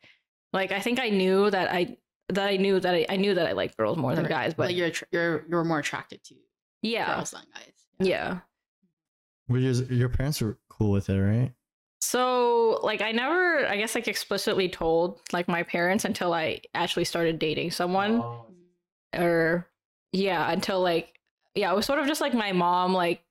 like 0.52 0.72
i 0.72 0.80
think 0.80 0.98
i 1.00 1.08
knew 1.08 1.50
that 1.50 1.70
i 1.72 1.96
that 2.28 2.48
i 2.48 2.56
knew 2.56 2.78
that 2.80 2.94
i, 2.94 3.06
I 3.08 3.16
knew 3.16 3.34
that 3.34 3.46
i 3.46 3.52
liked 3.52 3.76
girls 3.76 3.96
more 3.96 4.14
than 4.14 4.24
Right. 4.24 4.30
guys 4.30 4.54
but 4.54 4.68
like 4.68 4.76
you're 4.76 4.90
attr- 4.90 5.04
you're 5.12 5.44
you're 5.48 5.64
more 5.64 5.78
attracted 5.80 6.22
to 6.24 6.34
yeah 6.82 7.16
girls 7.16 7.30
than 7.32 7.42
guys. 7.54 7.72
yeah 7.98 8.38
Were 9.48 9.58
your, 9.58 9.72
your 9.92 10.08
parents 10.08 10.40
were 10.40 10.58
cool 10.68 10.90
with 10.92 11.10
it, 11.10 11.20
right? 11.20 11.52
So, 12.02 12.80
like, 12.82 13.02
I 13.02 13.12
never, 13.12 13.66
I 13.66 13.76
guess, 13.76 13.94
like, 13.94 14.08
explicitly 14.08 14.68
told 14.70 15.20
like 15.32 15.48
my 15.48 15.62
parents 15.64 16.04
until 16.06 16.32
I 16.32 16.60
actually 16.72 17.04
started 17.04 17.38
dating 17.38 17.72
someone, 17.72 18.22
oh. 18.22 18.46
or 19.14 19.68
yeah, 20.12 20.50
until 20.50 20.80
like, 20.80 21.20
yeah, 21.54 21.70
it 21.70 21.76
was 21.76 21.84
sort 21.84 21.98
of 21.98 22.06
just 22.06 22.20
like 22.22 22.32
my 22.32 22.52
mom, 22.52 22.94
like, 22.94 23.22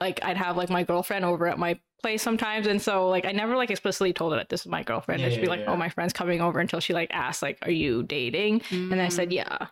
like 0.00 0.24
I'd 0.24 0.36
have 0.36 0.56
like 0.56 0.68
my 0.70 0.82
girlfriend 0.82 1.24
over 1.24 1.46
at 1.46 1.58
my 1.58 1.78
place 2.02 2.22
sometimes, 2.22 2.66
and 2.66 2.80
so 2.80 3.08
like 3.08 3.24
I 3.24 3.32
never 3.32 3.56
like 3.56 3.70
explicitly 3.70 4.12
told 4.12 4.32
her 4.32 4.38
that 4.38 4.48
this 4.48 4.60
is 4.62 4.66
my 4.66 4.82
girlfriend. 4.82 5.20
Yeah, 5.20 5.26
and 5.26 5.34
she'd 5.34 5.40
be 5.42 5.48
like, 5.48 5.60
yeah. 5.60 5.70
"Oh, 5.72 5.76
my 5.76 5.88
friend's 5.88 6.12
coming 6.12 6.40
over," 6.40 6.60
until 6.60 6.80
she 6.80 6.92
like 6.94 7.10
asked, 7.12 7.42
like, 7.42 7.58
"Are 7.62 7.70
you 7.70 8.02
dating?" 8.02 8.62
And 8.70 9.00
I 9.00 9.08
said, 9.08 9.28
Mm. 9.30 9.32
"Yeah," 9.32 9.66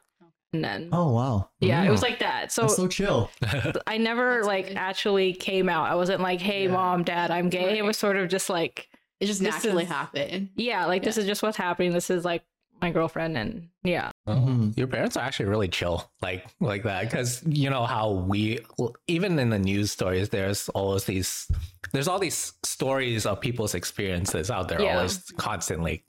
and 0.53 0.65
then 0.65 0.89
Oh 0.93 1.13
wow, 1.13 1.49
yeah, 1.61 1.85
it 1.85 1.91
was 1.91 2.03
like 2.03 2.19
that. 2.21 2.51
So. 2.53 2.63
that's 2.63 2.77
so 2.77 2.89
chill. 2.89 3.31
I 3.87 3.99
never 3.99 4.37
That's 4.37 4.47
like 4.47 4.69
good. 4.69 4.77
actually 4.77 5.33
came 5.35 5.69
out. 5.69 5.91
I 5.91 5.95
wasn't 5.95 6.21
like, 6.21 6.41
"Hey, 6.41 6.65
Yeah. 6.65 6.73
mom, 6.73 7.05
dad, 7.05 7.31
I'm 7.31 7.49
gay." 7.49 7.79
It 7.79 7.83
was 7.85 7.97
sort 7.97 8.17
of 8.17 8.29
just 8.29 8.49
like, 8.51 8.89
It 9.21 9.27
just 9.27 9.41
naturally 9.43 9.85
is- 9.85 9.89
happened. 9.91 10.51
yeah, 10.57 10.87
like 10.87 11.03
this 11.03 11.17
is 11.19 11.27
just 11.27 11.43
what's 11.43 11.57
happening. 11.57 11.93
This 11.93 12.11
is 12.11 12.25
like 12.25 12.43
my 12.83 12.91
girlfriend, 12.91 13.37
and 13.39 13.69
yeah, 13.85 14.11
Mhm. 14.27 14.77
Your 14.77 14.87
parents 14.89 15.17
are 15.17 15.25
actually 15.25 15.47
really 15.47 15.69
chill, 15.69 16.11
like 16.21 16.47
like 16.61 16.83
that, 16.83 17.03
because 17.09 17.43
you 17.47 17.71
know 17.71 17.85
how 17.87 18.11
we 18.11 18.59
even 19.07 19.39
in 19.39 19.51
the 19.51 19.59
news 19.59 19.93
stories, 19.93 20.29
there's 20.31 20.69
always 20.71 21.05
these, 21.05 21.49
there's 21.93 22.09
all 22.09 22.19
these 22.19 22.53
stories 22.65 23.25
of 23.27 23.41
people's 23.41 23.75
experiences 23.75 24.51
out 24.51 24.69
there, 24.69 24.81
Yeah. 24.83 24.97
always 24.97 25.19
constantly, 25.37 26.05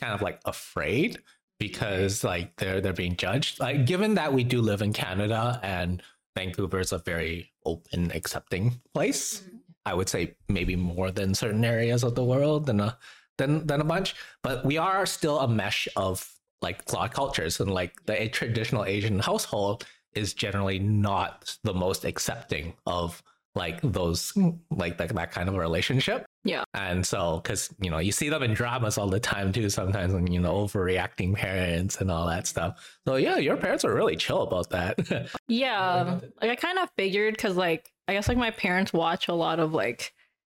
kind 0.00 0.12
of 0.12 0.22
like 0.22 0.40
afraid 0.44 1.18
because 1.60 2.24
like 2.24 2.56
they're 2.56 2.80
they're 2.80 2.92
being 2.92 3.14
judged. 3.16 3.60
Like 3.60 3.86
given 3.86 4.14
that 4.14 4.32
we 4.32 4.42
do 4.42 4.60
live 4.60 4.82
in 4.82 4.92
Canada 4.92 5.60
and 5.62 6.02
Vancouver 6.36 6.80
is 6.80 6.90
a 6.92 6.98
very 6.98 7.52
open, 7.64 8.10
accepting 8.12 8.80
place, 8.92 9.42
I 9.86 9.94
would 9.94 10.08
say 10.08 10.34
maybe 10.48 10.74
more 10.74 11.12
than 11.12 11.34
certain 11.34 11.64
areas 11.64 12.02
of 12.02 12.16
the 12.16 12.24
world 12.24 12.66
than 12.66 12.80
a 12.80 12.98
than 13.38 13.64
than 13.68 13.80
a 13.80 13.84
bunch. 13.84 14.16
But 14.42 14.64
we 14.64 14.78
are 14.78 15.06
still 15.06 15.38
a 15.38 15.46
mesh 15.46 15.86
of 15.94 16.28
like 16.62 16.82
a 16.90 16.94
lot 16.94 17.10
of 17.10 17.14
cultures 17.14 17.60
and 17.60 17.70
like 17.70 17.92
the 18.06 18.28
traditional 18.28 18.84
Asian 18.84 19.18
household 19.18 19.84
is 20.14 20.34
generally 20.34 20.78
not 20.78 21.56
the 21.64 21.74
most 21.74 22.04
accepting 22.04 22.74
of 22.86 23.22
like 23.54 23.80
those 23.82 24.32
like 24.70 24.96
that, 24.98 25.10
that 25.10 25.30
kind 25.30 25.48
of 25.48 25.56
relationship. 25.56 26.24
Yeah. 26.44 26.64
And 26.74 27.06
so 27.06 27.40
because 27.42 27.70
you 27.80 27.90
know 27.90 27.98
you 27.98 28.12
see 28.12 28.28
them 28.28 28.42
in 28.42 28.54
dramas 28.54 28.96
all 28.96 29.08
the 29.08 29.20
time 29.20 29.52
too 29.52 29.68
sometimes 29.68 30.14
and 30.14 30.32
you 30.32 30.40
know 30.40 30.54
overreacting 30.54 31.34
parents 31.34 32.00
and 32.00 32.10
all 32.10 32.26
that 32.26 32.46
stuff. 32.46 32.96
So 33.06 33.16
yeah, 33.16 33.36
your 33.36 33.56
parents 33.56 33.84
are 33.84 33.94
really 33.94 34.16
chill 34.16 34.42
about 34.42 34.70
that. 34.70 35.28
yeah. 35.48 36.20
Like 36.40 36.50
I 36.50 36.56
kind 36.56 36.78
of 36.78 36.88
figured 36.96 37.34
because 37.34 37.56
like 37.56 37.92
I 38.08 38.14
guess 38.14 38.28
like 38.28 38.38
my 38.38 38.50
parents 38.50 38.92
watch 38.92 39.28
a 39.28 39.34
lot 39.34 39.60
of 39.60 39.74
like 39.74 40.14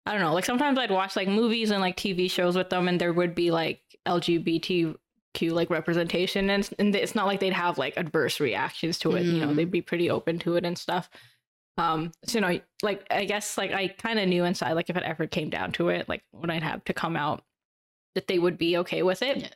I 0.07 0.13
don't 0.13 0.21
know. 0.21 0.35
Like 0.35 0.45
sometimes 0.45 0.79
I'd 0.79 0.91
watch 0.91 1.17
like 1.17 1.29
movies 1.29 1.71
and 1.71 1.81
like 1.81 1.97
TV 1.97 2.31
shows 2.31 2.57
with 2.57 2.69
them, 2.69 2.89
and 2.89 3.01
there 3.01 3.13
would 3.13 3.35
be 3.35 3.51
like 3.51 3.81
LGBTQ 5.35 5.53
like 5.53 5.71
representation, 5.71 6.51
and 6.51 6.69
and 6.79 6.95
it's 6.95 7.15
not 7.15 7.27
like 7.27 7.41
they'd 7.41 7.53
have 7.53 7.79
like 7.79 7.97
adverse 7.97 8.41
reactions 8.41 8.99
to 9.01 9.13
it. 9.13 9.25
You 9.25 9.41
know, 9.41 9.55
they'd 9.55 9.71
be 9.71 9.83
pretty 9.83 10.11
open 10.11 10.39
to 10.41 10.57
it 10.57 10.65
and 10.65 10.79
stuff. 10.79 11.11
Um, 11.77 12.13
so 12.25 12.39
you 12.39 12.41
know, 12.41 12.61
like 12.83 13.07
I 13.11 13.25
guess 13.25 13.59
like 13.59 13.73
I 13.73 13.89
kind 13.89 14.19
of 14.19 14.29
knew 14.29 14.45
inside, 14.45 14.73
like 14.73 14.91
if 14.91 14.97
it 14.97 15.03
ever 15.03 15.27
came 15.27 15.51
down 15.51 15.73
to 15.73 15.89
it, 15.89 16.09
like 16.09 16.23
when 16.31 16.51
I'd 16.51 16.63
have 16.63 16.85
to 16.85 16.93
come 16.93 17.17
out, 17.17 17.43
that 18.15 18.29
they 18.29 18.39
would 18.39 18.59
be 18.59 18.79
okay 18.79 19.03
with 19.03 19.23
it. 19.23 19.39
Yeah. 19.39 19.49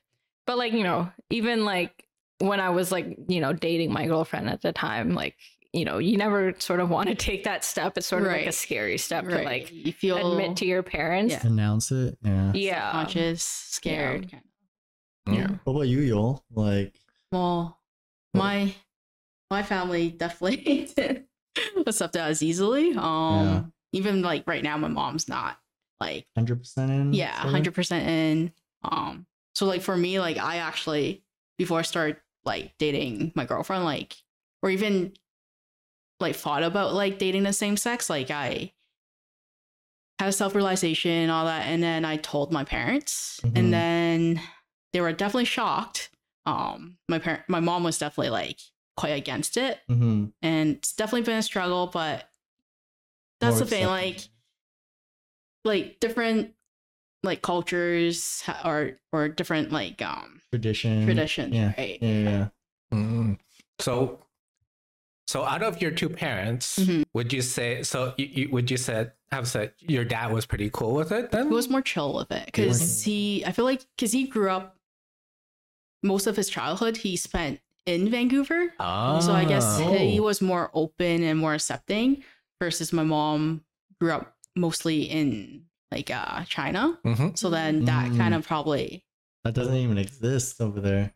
But 0.47 0.59
like 0.59 0.73
you 0.73 0.83
know, 0.83 1.11
even 1.31 1.65
like 1.65 2.05
when 2.39 2.61
I 2.61 2.71
was 2.71 2.91
like 2.93 3.19
you 3.29 3.41
know 3.41 3.53
dating 3.53 3.93
my 3.93 4.07
girlfriend 4.07 4.49
at 4.49 4.63
the 4.63 4.73
time, 4.73 5.15
like 5.15 5.37
you 5.73 5.85
know, 5.85 5.99
you 5.99 6.17
never 6.17 6.55
sort 6.59 6.81
of 6.81 6.89
want 6.89 7.09
to 7.09 7.15
take 7.15 7.45
that 7.45 7.65
step. 7.65 7.97
It's 7.97 8.07
sort 8.07 8.23
of 8.23 8.29
like 8.29 8.47
a 8.47 8.53
scary 8.53 8.99
step 8.99 9.29
to 9.29 9.43
like 9.43 9.71
you 9.71 9.93
feel 9.93 10.33
admit 10.33 10.57
to 10.59 10.67
your 10.67 10.83
parents. 10.83 11.35
Yeah. 11.35 11.47
Announce 11.47 11.93
it. 11.93 12.19
Yeah. 12.23 12.53
Yeah. 12.55 12.91
conscious, 12.91 13.43
scared. 13.43 14.31
kind 14.31 14.43
of. 14.43 14.48
Yeah. 15.35 15.49
What 15.65 15.73
about 15.75 15.83
you, 15.89 15.99
Yol? 15.99 16.43
Like, 16.55 16.95
Well, 17.33 17.79
my 18.35 18.75
my 19.51 19.63
family 19.63 20.11
definitely 20.11 20.91
didn't 20.97 21.27
accept 21.87 22.13
that 22.15 22.31
as 22.31 22.43
easily. 22.43 22.95
Um, 22.97 23.73
even 23.93 24.23
like 24.23 24.45
right 24.47 24.63
now, 24.63 24.77
my 24.77 24.89
mom's 24.89 25.29
not 25.29 25.59
like 26.01 26.27
hundred 26.37 26.59
percent 26.61 26.91
in. 26.91 27.13
yeah, 27.13 27.33
hundred 27.33 27.75
percent 27.75 28.09
in. 28.09 28.53
Um, 28.85 29.27
so 29.55 29.67
like 29.67 29.83
for 29.83 29.97
me, 29.97 30.21
like 30.21 30.39
I 30.39 30.57
actually 30.59 31.23
before 31.59 31.79
I 31.81 31.83
started 31.83 32.17
like 32.45 32.73
dating 32.79 33.33
my 33.35 33.45
girlfriend, 33.45 33.85
like 33.85 34.17
or 34.63 34.71
even 34.71 35.13
like 36.21 36.37
thought 36.37 36.63
about 36.63 36.95
like 36.95 37.19
dating 37.19 37.43
the 37.45 37.53
same 37.53 37.77
sex, 37.77 38.09
like 38.11 38.31
I 38.31 38.73
had 40.19 40.29
a 40.29 40.33
self 40.33 40.55
realization 40.55 41.11
and 41.11 41.31
all 41.31 41.47
that, 41.47 41.67
and 41.67 41.83
then 41.83 42.05
I 42.05 42.17
told 42.17 42.53
my 42.53 42.65
parents, 42.65 43.41
Mhm. 43.45 43.59
and 43.59 43.73
then 43.73 44.41
they 44.93 45.01
were 45.01 45.13
definitely 45.13 45.45
shocked. 45.47 46.11
Um, 46.47 46.97
my 47.09 47.19
parent, 47.19 47.43
my 47.49 47.61
mom 47.61 47.85
was 47.85 47.99
definitely 47.99 48.31
like 48.31 48.59
quite 48.97 49.11
against 49.11 49.57
it, 49.57 49.81
Mhm. 49.89 50.33
and 50.43 50.77
it's 50.77 50.93
definitely 50.93 51.23
been 51.23 51.37
a 51.39 51.43
struggle, 51.43 51.87
but 51.89 52.31
that's 53.41 53.57
More 53.57 53.61
the 53.61 53.67
thing, 53.67 53.85
accepting. 53.85 54.13
like 54.15 54.29
like 55.65 56.01
different 56.01 56.55
like 57.23 57.43
cultures 57.43 58.43
or 58.65 58.93
or 59.13 59.29
different 59.29 59.73
like 59.73 60.01
um 60.03 60.41
tradition. 60.51 61.05
traditions, 61.05 61.55
Yeah. 61.55 61.73
right? 61.77 61.99
Yeah. 62.01 62.09
Yeah. 62.11 62.49
Mm. 62.93 63.39
So, 63.81 64.21
so 65.27 65.45
out 65.45 65.63
of 65.63 65.83
your 65.83 65.91
two 65.91 66.09
parents, 66.09 66.79
Mhm. 66.79 67.05
would 67.13 67.33
you 67.33 67.43
say 67.43 67.83
so? 67.83 68.15
You, 68.17 68.27
you 68.27 68.49
would 68.51 68.71
you 68.71 68.77
said 68.77 69.13
have 69.31 69.47
said 69.47 69.75
your 69.81 70.05
dad 70.05 70.33
was 70.33 70.47
pretty 70.47 70.71
cool 70.73 70.95
with 70.95 71.13
it 71.13 71.31
then? 71.31 71.49
He 71.49 71.55
was 71.55 71.69
more 71.69 71.83
chill 71.83 72.15
with 72.15 72.31
it 72.33 72.47
because 72.47 73.03
he, 73.03 73.45
I 73.45 73.53
feel 73.53 73.67
like, 73.67 73.85
because 73.95 74.13
he 74.13 74.27
grew 74.27 74.49
up 74.51 74.78
most 76.03 76.27
of 76.27 76.37
his 76.37 76.49
childhood 76.49 76.97
he 76.99 77.17
spent 77.17 77.61
in 77.87 78.11
Vancouver, 78.11 78.75
Ah. 78.79 79.19
so 79.21 79.33
I 79.33 79.45
guess 79.45 79.79
he 79.79 80.19
Oh. 80.21 80.23
was 80.23 80.41
more 80.43 80.71
open 80.75 81.23
and 81.23 81.39
more 81.39 81.55
accepting. 81.55 82.23
Versus 82.61 82.93
my 82.93 83.05
mom 83.05 83.63
grew 84.01 84.13
up 84.13 84.35
mostly 84.57 85.03
in 85.05 85.65
like 85.93 86.11
uh 86.11 86.45
China, 86.45 86.99
Mhm. 87.05 87.39
so 87.39 87.49
then 87.51 87.85
that 87.87 88.11
Mm. 88.11 88.17
kind 88.17 88.35
of 88.35 88.47
probably 88.47 89.05
That 89.45 89.55
doesn't 89.55 89.77
even 89.77 89.97
exist 89.99 90.61
over 90.61 90.81
there. 90.81 91.15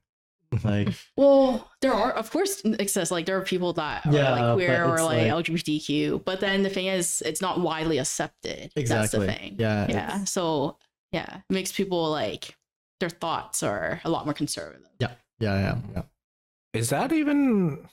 Like, 0.64 0.88
Well, 1.16 1.68
there 1.80 1.92
are, 1.94 2.12
of 2.12 2.30
course, 2.30 2.60
exists. 2.64 3.10
Like 3.10 3.26
there 3.26 3.36
are 3.38 3.42
people 3.42 3.72
that 3.74 4.06
are 4.06 4.12
like 4.12 4.54
queer 4.54 4.84
or 4.84 5.02
like, 5.02 5.26
like- 5.32 5.46
LGBTQ, 5.46 6.24
but 6.24 6.40
then 6.40 6.62
the 6.62 6.70
thing 6.70 6.86
is, 6.86 7.22
it's 7.26 7.40
not 7.40 7.60
widely 7.60 7.98
accepted. 7.98 8.70
Exactly. 8.76 8.86
That's 8.86 9.12
the 9.12 9.26
thing. 9.26 9.56
Yeah, 9.58 9.86
Yeah. 9.88 10.24
So 10.24 10.78
yeah, 11.10 11.38
it 11.38 11.52
makes 11.52 11.72
people 11.72 12.10
like 12.10 12.54
their 13.02 13.10
thoughts 13.10 13.62
are 13.62 14.00
a 14.04 14.10
lot 14.10 14.24
more 14.24 14.34
conservative. 14.34 14.86
yeah, 14.98 15.10
yeah, 15.40 15.76
yeah. 15.94 16.02
Is 16.72 16.88
that 16.94 17.10
even? 17.12 17.88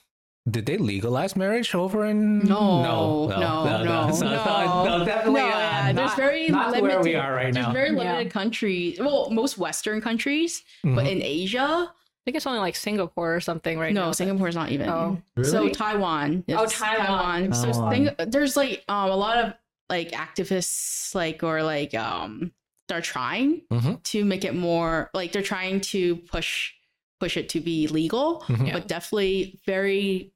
Did 0.48 0.64
they 0.66 0.78
legalize 0.78 1.36
marriage 1.36 1.74
over 1.74 2.06
in? 2.06 2.38
No, 2.40 2.82
no, 2.82 3.28
no, 3.28 3.84
no, 3.84 4.10
So- 4.10 4.20
so- 4.20 4.24
no. 4.30 4.84
so 4.98 5.04
definitely, 5.04 5.40
No, 5.42 5.46
uh, 5.46 5.50
yeah, 5.50 5.92
there's 5.92 6.08
not- 6.10 6.16
very 6.16 6.48
not 6.48 6.70
where 6.72 6.82
we 6.82 6.88
limited- 6.88 7.16
are 7.16 7.34
right 7.34 7.52
There's 7.52 7.66
now. 7.66 7.72
very 7.72 7.90
Yeah. 7.90 8.02
limited 8.02 8.32
countries. 8.32 8.98
Well, 8.98 9.28
most 9.30 9.58
Western 9.58 10.00
countries, 10.00 10.62
but 10.82 11.04
Mhm. 11.04 11.10
in 11.12 11.22
Asia, 11.22 11.92
I 11.92 12.20
think 12.24 12.36
it's 12.38 12.46
only 12.46 12.58
like 12.60 12.74
Singapore 12.76 13.34
or 13.36 13.40
something 13.40 13.78
right 13.78 13.92
no, 13.92 14.06
now. 14.06 14.12
Singapore's 14.12 14.54
not 14.56 14.70
even. 14.72 14.88
Oh. 14.88 15.20
So 15.42 15.58
Really? 15.60 15.72
Taiwan. 15.72 16.44
Oh, 16.48 16.62
is 16.64 16.72
Taiwan. 16.72 17.52
So 17.52 17.72
Taiwan. 17.72 17.90
thing, 17.90 18.10
there's 18.30 18.56
like 18.56 18.82
um 18.88 19.10
a 19.10 19.16
lot 19.16 19.36
of 19.38 19.52
like 19.90 20.12
activists 20.12 21.14
like 21.14 21.42
or 21.42 21.62
like 21.62 21.94
um 21.94 22.52
they're 22.90 23.00
trying 23.00 23.62
Mhm. 23.72 24.02
to 24.02 24.24
make 24.24 24.44
it 24.44 24.54
more 24.54 25.10
like 25.14 25.32
they're 25.32 25.42
trying 25.42 25.80
to 25.80 26.16
push 26.16 26.72
push 27.20 27.36
it 27.36 27.48
to 27.50 27.60
be 27.60 27.86
legal, 27.86 28.40
Mhm. 28.48 28.72
But 28.72 28.88
definitely 28.88 29.60
very 29.66 30.32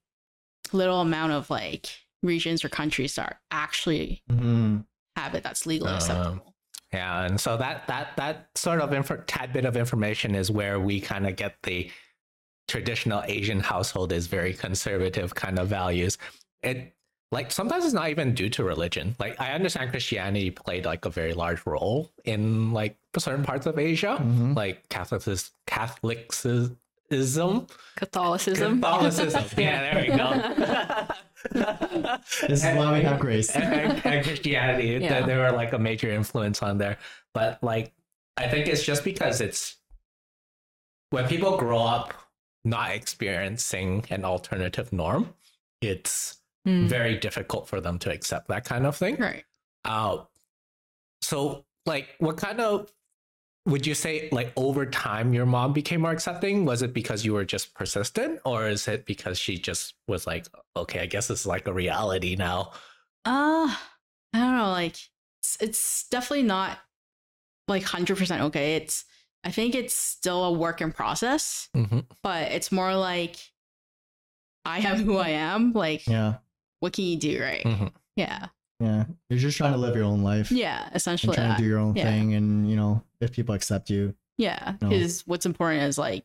little 0.72 1.00
amount 1.00 1.32
of 1.32 1.48
like 1.50 1.86
regions 2.22 2.64
or 2.64 2.68
countries 2.68 3.14
that 3.14 3.26
are 3.26 3.40
actually 3.50 4.22
Mhm. 4.30 4.84
have 5.16 5.34
it 5.34 5.42
that's 5.42 5.64
legally 5.66 5.90
Um, 5.90 5.96
acceptable. 5.96 6.54
Yeah, 6.92 7.24
and 7.24 7.40
so 7.40 7.56
that 7.56 7.86
that 7.88 8.16
that 8.16 8.50
sort 8.54 8.80
of 8.80 8.92
info, 8.94 9.16
tad 9.26 9.52
bit 9.52 9.64
of 9.64 9.76
information 9.76 10.34
is 10.34 10.50
where 10.50 10.78
we 10.78 11.00
kind 11.00 11.26
of 11.26 11.36
get 11.36 11.56
the 11.64 11.90
traditional 12.68 13.22
Asian 13.26 13.60
household 13.60 14.12
is 14.12 14.26
very 14.26 14.54
conservative 14.54 15.34
kind 15.34 15.58
of 15.58 15.68
values. 15.68 16.18
It 16.62 16.94
like 17.32 17.50
sometimes 17.50 17.84
it's 17.84 17.94
not 17.94 18.10
even 18.10 18.34
due 18.34 18.48
to 18.50 18.62
religion. 18.64 19.16
Like 19.18 19.40
I 19.40 19.52
understand 19.52 19.90
Christianity 19.90 20.50
played 20.50 20.84
like 20.84 21.04
a 21.04 21.10
very 21.10 21.32
large 21.34 21.64
role 21.66 22.10
in 22.24 22.72
like 22.72 22.96
certain 23.18 23.44
parts 23.44 23.66
of 23.66 23.78
Asia, 23.78 24.18
Mhm. 24.20 24.54
like 24.56 24.88
Catholicis 24.88 25.50
Catholicism. 25.66 26.76
Catholicism. 27.96 28.80
Catholicism. 28.80 29.44
yeah, 29.58 29.92
there 29.94 30.02
we 30.02 30.16
go. 30.16 31.06
This 31.52 32.64
is 32.64 32.76
why 32.76 32.92
we 32.98 33.02
have 33.02 33.20
grace. 33.20 33.50
and, 33.50 33.64
and- 33.74 34.06
and 34.06 34.24
Christianity. 34.24 34.86
Yeah. 35.04 35.20
They, 35.20 35.26
they 35.26 35.36
were 35.36 35.52
like 35.52 35.72
a 35.74 35.78
major 35.78 36.10
influence 36.10 36.62
on 36.62 36.78
there. 36.78 36.96
But 37.34 37.62
like, 37.62 37.92
I 38.36 38.48
think 38.48 38.66
it's 38.66 38.82
just 38.82 39.04
because 39.04 39.40
it's 39.42 39.76
when 41.10 41.28
people 41.28 41.56
grow 41.58 41.82
up 41.82 42.14
not 42.64 42.92
experiencing 42.92 44.04
an 44.10 44.24
alternative 44.24 44.90
norm, 44.92 45.34
it's 45.82 46.38
Mm. 46.66 46.88
very 46.88 47.16
difficult 47.18 47.68
for 47.68 47.80
them 47.80 47.98
to 47.98 48.10
accept 48.10 48.48
that 48.48 48.64
kind 48.64 48.86
of 48.86 48.96
thing. 48.96 49.16
Right. 49.16 49.44
Uh, 49.84 50.24
so, 51.20 51.64
like, 51.84 52.08
what 52.18 52.36
kind 52.38 52.60
of 52.60 52.90
would 53.66 53.86
you 53.86 53.94
say, 53.94 54.28
like, 54.32 54.52
over 54.56 54.86
time, 54.86 55.32
your 55.34 55.46
mom 55.46 55.72
became 55.72 56.02
more 56.02 56.10
accepting? 56.10 56.64
Was 56.64 56.82
it 56.82 56.92
because 56.94 57.24
you 57.24 57.32
were 57.34 57.44
just 57.44 57.74
persistent, 57.74 58.40
or 58.44 58.68
is 58.68 58.88
it 58.88 59.04
because 59.06 59.38
she 59.38 59.58
just 59.58 59.94
was 60.08 60.26
like, 60.26 60.46
okay, 60.76 61.00
I 61.00 61.06
guess 61.06 61.30
it's 61.30 61.46
like 61.46 61.66
a 61.66 61.72
reality 61.72 62.36
now? 62.36 62.72
Uh, 63.24 63.68
I 64.32 64.38
don't 64.38 64.56
know. 64.56 64.70
Like, 64.70 64.96
it's, 65.40 65.56
it's 65.60 66.08
definitely 66.08 66.42
not 66.44 66.78
like 67.68 67.82
hundred 67.82 68.18
percent 68.18 68.42
okay. 68.42 68.76
It's 68.76 69.04
I 69.44 69.50
think 69.50 69.74
it's 69.74 69.94
still 69.94 70.44
a 70.44 70.52
work 70.52 70.80
in 70.80 70.92
process, 70.92 71.68
Mm-hmm. 71.74 72.00
but 72.22 72.52
it's 72.52 72.70
more 72.72 72.94
like 72.94 73.36
I 74.66 74.78
am 74.80 75.02
who 75.04 75.16
I 75.18 75.30
am. 75.30 75.72
Like, 75.72 76.06
Yeah, 76.06 76.34
what 76.84 76.92
can 76.92 77.04
you 77.06 77.16
do, 77.16 77.40
right? 77.42 77.64
Mhm. 77.64 77.90
Yeah, 78.14 78.46
yeah. 78.78 79.04
You're 79.30 79.38
just 79.38 79.56
trying 79.56 79.72
to 79.72 79.78
live 79.78 79.96
your 79.96 80.04
own 80.04 80.22
life. 80.22 80.52
yeah. 80.52 80.84
And 80.86 80.96
Essentially, 80.96 81.34
trying 81.34 81.48
that. 81.48 81.56
to 81.56 81.62
do 81.62 81.68
your 81.68 81.78
own 81.78 81.96
Yeah. 81.96 82.04
thing, 82.04 82.34
and 82.34 82.68
you 82.70 82.76
know, 82.76 83.02
if 83.20 83.32
people 83.32 83.54
accept 83.54 83.88
you, 83.90 84.14
yeah. 84.36 84.74
No. 84.82 84.90
Because 84.90 85.26
what's 85.26 85.46
important 85.46 85.82
is 85.84 85.96
like 85.98 86.24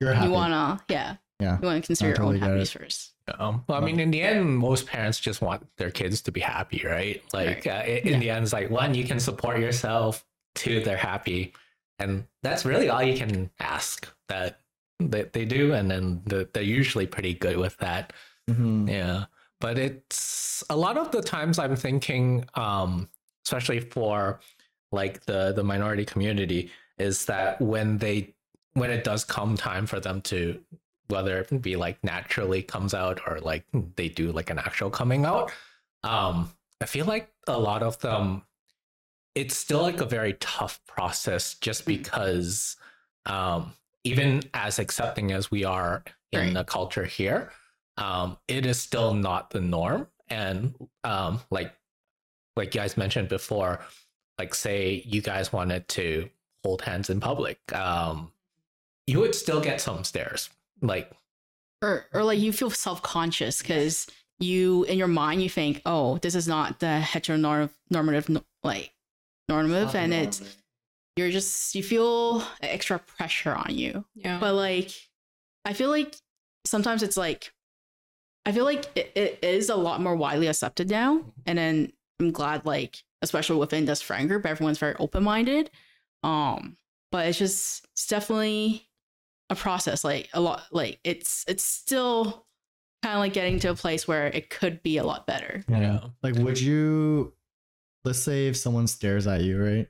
you're 0.00 0.12
happy. 0.12 0.26
you 0.26 0.32
wanna, 0.32 0.82
yeah, 0.88 1.16
Yeah. 1.40 1.58
you 1.60 1.66
wanna 1.68 1.80
consider 1.82 2.10
I 2.10 2.16
your 2.16 2.26
own 2.26 2.38
happiness 2.38 2.72
first. 2.72 3.12
Um, 3.38 3.64
well, 3.68 3.78
I 3.80 3.84
mean, 3.84 4.00
in 4.00 4.10
the 4.10 4.20
end, 4.20 4.58
most 4.58 4.86
parents 4.86 5.20
just 5.20 5.40
want 5.40 5.64
their 5.76 5.92
kids 5.92 6.22
to 6.22 6.32
be 6.32 6.40
happy, 6.40 6.82
right? 6.84 7.22
Like, 7.32 7.66
uh, 7.68 7.84
in 7.86 8.14
Yeah. 8.14 8.18
the 8.18 8.30
end, 8.30 8.42
it's 8.42 8.52
like 8.52 8.68
one, 8.68 8.94
you 8.94 9.04
can 9.04 9.20
support 9.20 9.60
yourself. 9.60 10.24
Two, 10.56 10.82
they're 10.82 10.96
happy, 11.12 11.52
and 12.00 12.26
that's 12.42 12.64
really 12.64 12.88
all 12.90 13.02
you 13.02 13.16
can 13.16 13.50
ask 13.60 14.12
that 14.28 14.58
that 14.98 15.32
they 15.32 15.44
do, 15.44 15.72
and 15.72 15.90
then 15.90 16.22
the, 16.26 16.48
they're 16.52 16.62
usually 16.62 17.06
pretty 17.06 17.34
good 17.34 17.56
with 17.56 17.76
that. 17.78 18.12
Mhm. 18.50 18.88
Yeah, 18.88 19.24
but 19.62 19.78
it's 19.78 20.64
a 20.68 20.76
lot 20.76 20.98
of 20.98 21.12
the 21.12 21.22
times 21.22 21.58
I'm 21.58 21.76
thinking, 21.76 22.44
um, 22.54 23.08
especially 23.46 23.80
for 23.80 24.40
like 24.90 25.24
the 25.24 25.52
the 25.52 25.62
minority 25.62 26.04
community, 26.04 26.70
is 26.98 27.24
that 27.26 27.60
when 27.60 27.96
they 27.96 28.34
when 28.74 28.90
it 28.90 29.04
does 29.04 29.24
come 29.24 29.56
time 29.56 29.86
for 29.86 30.00
them 30.00 30.20
to 30.22 30.60
whether 31.08 31.38
it 31.40 31.62
be 31.62 31.76
like 31.76 32.02
naturally 32.02 32.62
comes 32.62 32.92
out 32.92 33.20
or 33.26 33.38
like 33.40 33.64
they 33.96 34.08
do 34.08 34.32
like 34.32 34.50
an 34.50 34.58
actual 34.58 34.90
coming 34.90 35.24
out, 35.24 35.52
um, 36.02 36.50
I 36.80 36.86
feel 36.86 37.06
like 37.06 37.30
a 37.46 37.58
lot 37.58 37.82
of 37.82 37.98
them 38.00 38.42
it's 39.34 39.56
still 39.56 39.80
like 39.82 40.00
a 40.00 40.04
very 40.06 40.34
tough 40.34 40.80
process 40.86 41.54
just 41.54 41.86
because 41.86 42.76
um 43.26 43.72
even 44.04 44.42
as 44.54 44.78
accepting 44.80 45.30
as 45.32 45.50
we 45.50 45.64
are 45.64 46.02
in 46.32 46.40
Right. 46.40 46.54
the 46.54 46.64
culture 46.64 47.04
here 47.04 47.52
um 47.96 48.36
it 48.48 48.66
is 48.66 48.80
still 48.80 49.14
not 49.14 49.50
the 49.50 49.60
norm. 49.60 50.08
And 50.28 50.74
um 51.04 51.40
like 51.50 51.72
like 52.56 52.74
you 52.74 52.80
guys 52.80 52.96
mentioned 52.96 53.28
before 53.28 53.80
like 54.38 54.54
say 54.54 55.02
you 55.06 55.20
guys 55.20 55.52
wanted 55.52 55.88
to 55.88 56.28
hold 56.64 56.82
hands 56.82 57.10
in 57.10 57.20
public 57.20 57.58
um 57.74 58.32
you 59.06 59.18
would 59.18 59.34
still 59.34 59.60
get 59.60 59.80
some 59.80 60.04
stares 60.04 60.48
like 60.80 61.10
or 61.82 62.06
or 62.12 62.22
like 62.24 62.38
you 62.38 62.52
feel 62.52 62.70
self-conscious 62.70 63.60
because 63.60 64.06
you 64.38 64.84
in 64.84 64.96
your 64.96 65.08
mind 65.08 65.42
you 65.42 65.50
think 65.50 65.82
oh 65.86 66.18
this 66.18 66.34
is 66.34 66.48
not 66.48 66.78
the 66.80 67.00
heteronormative 67.02 67.70
normative 67.90 68.42
like 68.62 68.92
normative. 69.48 69.94
And 69.94 70.14
it's 70.14 70.40
you're 71.16 71.30
just 71.30 71.74
you 71.74 71.82
feel 71.82 72.42
extra 72.62 72.98
pressure 72.98 73.54
on 73.54 73.74
you. 73.76 74.04
Yeah. 74.14 74.38
but 74.38 74.54
like 74.54 74.90
i 75.64 75.72
feel 75.72 75.90
like 75.90 76.16
sometimes 76.64 77.02
it's 77.02 77.16
like 77.16 77.52
i 78.46 78.52
feel 78.52 78.64
like 78.64 78.86
it, 78.96 79.12
it 79.14 79.38
is 79.42 79.68
a 79.68 79.76
lot 79.76 80.00
more 80.00 80.16
widely 80.16 80.46
accepted 80.46 80.90
now 80.90 81.22
and 81.46 81.58
then 81.58 81.92
i'm 82.20 82.30
glad 82.30 82.64
like 82.66 83.02
especially 83.22 83.56
within 83.56 83.84
this 83.84 84.02
friend 84.02 84.28
group 84.28 84.44
everyone's 84.46 84.78
very 84.78 84.94
open-minded 84.98 85.70
um 86.22 86.76
but 87.10 87.26
it's 87.26 87.38
just 87.38 87.86
it's 87.92 88.06
definitely 88.06 88.88
a 89.50 89.54
process 89.54 90.02
like 90.04 90.28
a 90.32 90.40
lot 90.40 90.62
like 90.72 90.98
it's 91.04 91.44
it's 91.46 91.64
still 91.64 92.46
kind 93.02 93.14
of 93.14 93.20
like 93.20 93.32
getting 93.32 93.58
to 93.58 93.68
a 93.68 93.74
place 93.74 94.06
where 94.06 94.28
it 94.28 94.48
could 94.48 94.82
be 94.82 94.96
a 94.96 95.04
lot 95.04 95.26
better 95.26 95.64
Yeah. 95.68 96.00
Like, 96.22 96.36
would 96.36 96.60
you, 96.60 97.34
let's 98.04 98.20
say 98.20 98.46
if 98.46 98.56
someone 98.56 98.86
stares 98.86 99.26
at 99.26 99.42
you, 99.42 99.62
right? 99.62 99.88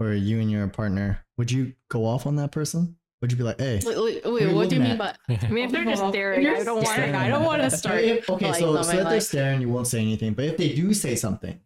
Or 0.00 0.12
you 0.12 0.40
and 0.40 0.50
your 0.50 0.66
partner, 0.68 1.24
would 1.36 1.52
you 1.52 1.74
go 1.90 2.06
off 2.06 2.26
on 2.26 2.36
that 2.36 2.50
person? 2.50 2.96
Would 3.24 3.32
you 3.32 3.38
be 3.38 3.44
like, 3.44 3.58
hey? 3.58 3.80
wait, 3.86 3.96
wait, 3.96 4.26
are 4.26 4.32
wait 4.34 4.42
you 4.50 4.54
what 4.54 4.68
do 4.68 4.74
you 4.76 4.82
mean 4.82 4.90
at? 4.92 4.98
by 4.98 5.36
I 5.46 5.48
mean, 5.48 5.64
if 5.64 5.72
they're 5.72 5.82
just 5.86 6.06
staring, 6.08 6.42
you're 6.42 6.58
I 6.58 6.62
don't 6.62 6.76
want 6.76 6.88
staring, 6.88 7.12
to. 7.12 7.18
I 7.18 7.28
don't 7.30 7.44
want 7.44 7.62
to 7.62 7.70
start 7.70 8.02
If- 8.04 8.28
okay, 8.28 8.50
like, 8.50 8.60
so, 8.60 8.82
so 8.82 8.98
if 8.98 9.08
they're 9.08 9.20
staring, 9.20 9.62
you 9.62 9.70
won't 9.70 9.86
say 9.86 10.02
anything. 10.02 10.34
But 10.34 10.44
if 10.44 10.58
they 10.58 10.74
do 10.74 10.92
say 10.92 11.16
something, 11.16 11.58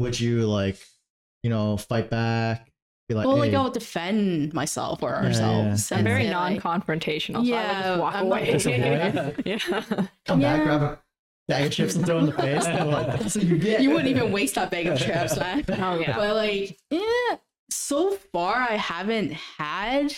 would 0.00 0.18
you 0.18 0.48
like, 0.48 0.76
you 1.44 1.50
know, 1.50 1.76
fight 1.76 2.10
back? 2.10 2.72
Be 3.08 3.14
like, 3.14 3.26
well 3.28 3.36
hey, 3.36 3.42
like 3.42 3.54
i'll 3.54 3.70
defend 3.70 4.52
myself 4.52 5.00
or 5.04 5.10
Yeah, 5.10 5.28
ourselves 5.28 5.92
I'm 5.92 6.02
very 6.02 6.26
non-confrontational. 6.28 7.32
so 7.32 7.36
I 7.36 7.38
would 7.38 7.46
Yeah, 7.46 7.82
just 7.84 8.00
walk 8.00 8.14
I'm 8.16 8.26
away. 8.26 8.50
just 8.52 8.66
away. 8.66 9.34
yeah. 9.44 9.58
come 10.26 10.40
back, 10.40 10.64
grab 10.64 10.82
a 10.82 10.98
bag 11.46 11.66
of 11.66 11.72
chips 11.72 11.94
and 11.94 12.04
throw 12.04 12.18
in 12.18 12.26
the 12.26 12.32
face. 12.32 12.64
like, 12.66 13.06
that's 13.06 13.36
what 13.36 13.44
you 13.44 13.56
get. 13.56 13.82
you 13.82 13.90
wouldn't 13.90 14.08
even 14.08 14.32
waste 14.32 14.56
that 14.56 14.72
bag 14.72 14.88
of 14.88 14.98
chips 14.98 15.38
man 15.38 15.64
Oh 15.80 16.00
yeah. 16.00 16.16
but 16.16 16.34
like 16.34 16.76
yeah 16.90 17.36
so 17.70 18.10
far 18.32 18.56
i 18.56 18.76
haven't 18.76 19.32
had 19.32 20.12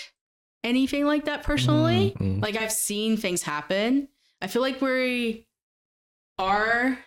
anything 0.64 1.04
like 1.06 1.24
that 1.24 1.42
personally 1.42 2.14
Mm. 2.20 2.42
like 2.42 2.56
i've 2.56 2.72
seen 2.72 3.16
things 3.16 3.42
happen 3.42 4.08
i 4.42 4.46
feel 4.46 4.62
like 4.62 4.80
we 4.82 5.46
are 6.38 6.98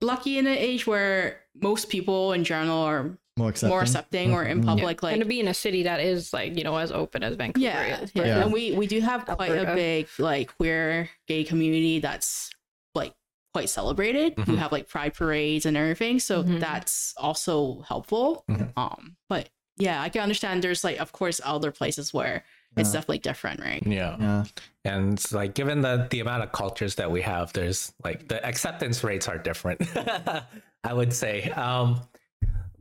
lucky 0.00 0.38
in 0.38 0.46
an 0.46 0.56
age 0.58 0.86
where 0.86 1.40
most 1.60 1.88
people 1.88 2.32
in 2.32 2.44
general 2.44 2.78
are 2.78 3.18
more 3.36 3.48
accepting. 3.48 3.68
more 3.68 3.80
accepting 3.82 4.32
or 4.32 4.44
in 4.44 4.60
Mhm. 4.60 4.66
public 4.66 5.02
and 5.02 5.20
to 5.20 5.26
be 5.26 5.40
in 5.40 5.48
a 5.48 5.54
city 5.54 5.82
that 5.84 6.00
is 6.00 6.32
like 6.32 6.56
you 6.56 6.62
know 6.64 6.76
as 6.76 6.92
open 6.92 7.22
as 7.22 7.34
Vancouver 7.36 7.64
yeah, 7.64 8.00
is. 8.00 8.12
yeah. 8.14 8.24
Yeah. 8.26 8.42
and 8.42 8.52
we 8.52 8.72
we 8.72 8.86
do 8.86 9.00
have 9.00 9.24
quite 9.24 9.50
a 9.50 9.74
big 9.74 10.08
like 10.18 10.54
queer 10.56 11.08
gay 11.26 11.42
community 11.42 11.98
that's 12.00 12.50
like 12.94 13.12
quite 13.52 13.68
celebrated 13.68 14.34
we 14.36 14.44
Mhm. 14.44 14.58
have 14.58 14.72
like 14.72 14.88
pride 14.88 15.14
parades 15.14 15.66
and 15.66 15.76
everything 15.76 16.20
so 16.20 16.44
Mhm. 16.44 16.60
that's 16.60 17.14
also 17.16 17.80
helpful 17.88 18.44
Mhm. 18.48 18.72
um 18.76 19.16
but 19.28 19.48
yeah 19.78 20.00
i 20.00 20.08
can 20.08 20.20
understand 20.22 20.62
there's 20.62 20.84
like 20.84 20.98
of 21.00 21.10
course 21.12 21.40
other 21.44 21.72
places 21.72 22.14
where 22.14 22.44
it's 22.76 22.92
definitely 22.92 23.18
different 23.18 23.60
right? 23.60 23.82
Yeah. 23.86 24.16
Yeah. 24.18 24.44
and 24.84 25.32
like 25.32 25.54
given 25.54 25.80
the 25.80 26.06
the 26.10 26.20
amount 26.20 26.42
of 26.42 26.52
cultures 26.52 26.94
that 26.96 27.10
we 27.10 27.22
have 27.22 27.52
there's 27.52 27.92
like 28.02 28.28
the 28.28 28.44
acceptance 28.44 29.02
rates 29.04 29.28
are 29.28 29.38
different 29.38 29.80
i 30.84 30.92
would 30.92 31.12
say. 31.12 31.50
Um 31.50 32.00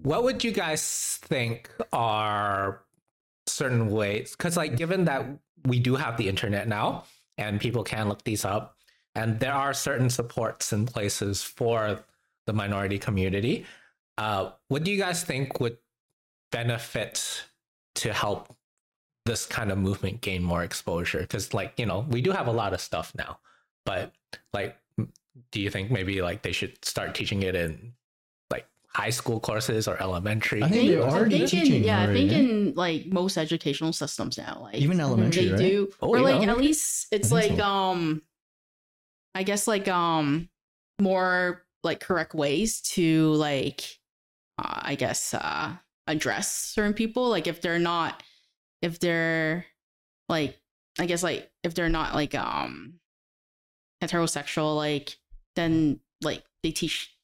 what 0.01 0.23
would 0.23 0.43
you 0.43 0.51
guys 0.51 1.19
think 1.23 1.69
are 1.93 2.81
certain 3.47 3.89
ways 3.89 4.35
because 4.37 4.57
like 4.57 4.75
given 4.75 5.05
that 5.05 5.25
we 5.65 5.79
do 5.79 5.95
have 5.95 6.17
the 6.17 6.27
internet 6.27 6.67
now 6.67 7.05
and 7.37 7.59
people 7.59 7.83
can 7.83 8.09
look 8.09 8.23
these 8.23 8.43
up 8.45 8.75
and 9.15 9.39
there 9.39 9.53
are 9.53 9.73
certain 9.73 10.09
supports 10.09 10.73
in 10.73 10.85
places 10.85 11.41
for 11.43 11.99
the 12.47 12.53
minority 12.53 12.99
community 12.99 13.65
uh 14.17 14.49
what 14.67 14.83
do 14.83 14.91
you 14.91 14.97
guys 14.97 15.23
think 15.23 15.59
would 15.59 15.77
benefit 16.51 17.45
to 17.95 18.11
help 18.13 18.53
this 19.25 19.45
kind 19.45 19.71
of 19.71 19.77
movement 19.77 20.21
gain 20.21 20.43
more 20.43 20.63
exposure 20.63 21.19
because 21.19 21.53
like 21.53 21.73
you 21.77 21.85
know 21.85 22.05
we 22.09 22.21
do 22.21 22.31
have 22.31 22.47
a 22.47 22.51
lot 22.51 22.73
of 22.73 22.81
stuff 22.81 23.11
now 23.15 23.39
but 23.85 24.11
like 24.53 24.77
do 25.51 25.59
you 25.61 25.69
think 25.69 25.89
maybe 25.91 26.21
like 26.21 26.41
they 26.41 26.51
should 26.51 26.83
start 26.83 27.15
teaching 27.15 27.41
it 27.43 27.55
in 27.55 27.93
like 28.51 28.65
high 28.87 29.09
school 29.09 29.39
courses 29.39 29.87
or 29.87 30.01
elementary 30.01 30.61
I 30.61 30.69
think 30.69 30.89
they're 30.89 31.03
I 31.03 31.09
already 31.09 31.39
think 31.39 31.53
in- 31.53 31.59
teaching 31.61 31.83
yeah 31.83 32.01
i 32.03 32.07
think 32.07 32.31
yeah? 32.31 32.37
in 32.37 32.73
like 32.75 33.05
most 33.07 33.37
educational 33.37 33.93
systems 33.93 34.37
now 34.37 34.59
like 34.63 34.75
Even 34.75 34.99
elementary, 34.99 35.45
they 35.45 35.51
right? 35.51 35.59
do 35.59 35.89
Oh, 36.01 36.09
or 36.09 36.17
yeah. 36.17 36.23
like 36.23 36.47
at 36.47 36.57
least 36.57 37.07
it's 37.11 37.31
like 37.31 37.57
so. 37.57 37.63
um 37.63 38.21
i 39.35 39.43
guess 39.43 39.67
like 39.67 39.87
um 39.87 40.49
more 41.01 41.63
like 41.83 41.99
correct 42.01 42.35
ways 42.35 42.81
to 42.81 43.31
like 43.33 43.81
uh, 44.59 44.81
i 44.83 44.95
guess 44.95 45.33
uh 45.33 45.71
address 46.05 46.51
certain 46.51 46.93
people. 46.93 47.29
Like 47.29 47.47
if 47.47 47.61
they're 47.61 47.79
not, 47.79 48.21
if 48.83 48.99
they're 48.99 49.65
like, 50.29 50.59
I 50.99 51.07
guess 51.07 51.23
like 51.23 51.49
if 51.63 51.73
they're 51.73 51.89
not 51.89 52.13
like 52.13 52.35
um 52.35 52.99
heterosexual, 54.03 54.75
like 54.75 55.17
then 55.55 55.99
like 56.21 56.43
they 56.61 56.71
teach 56.71 57.15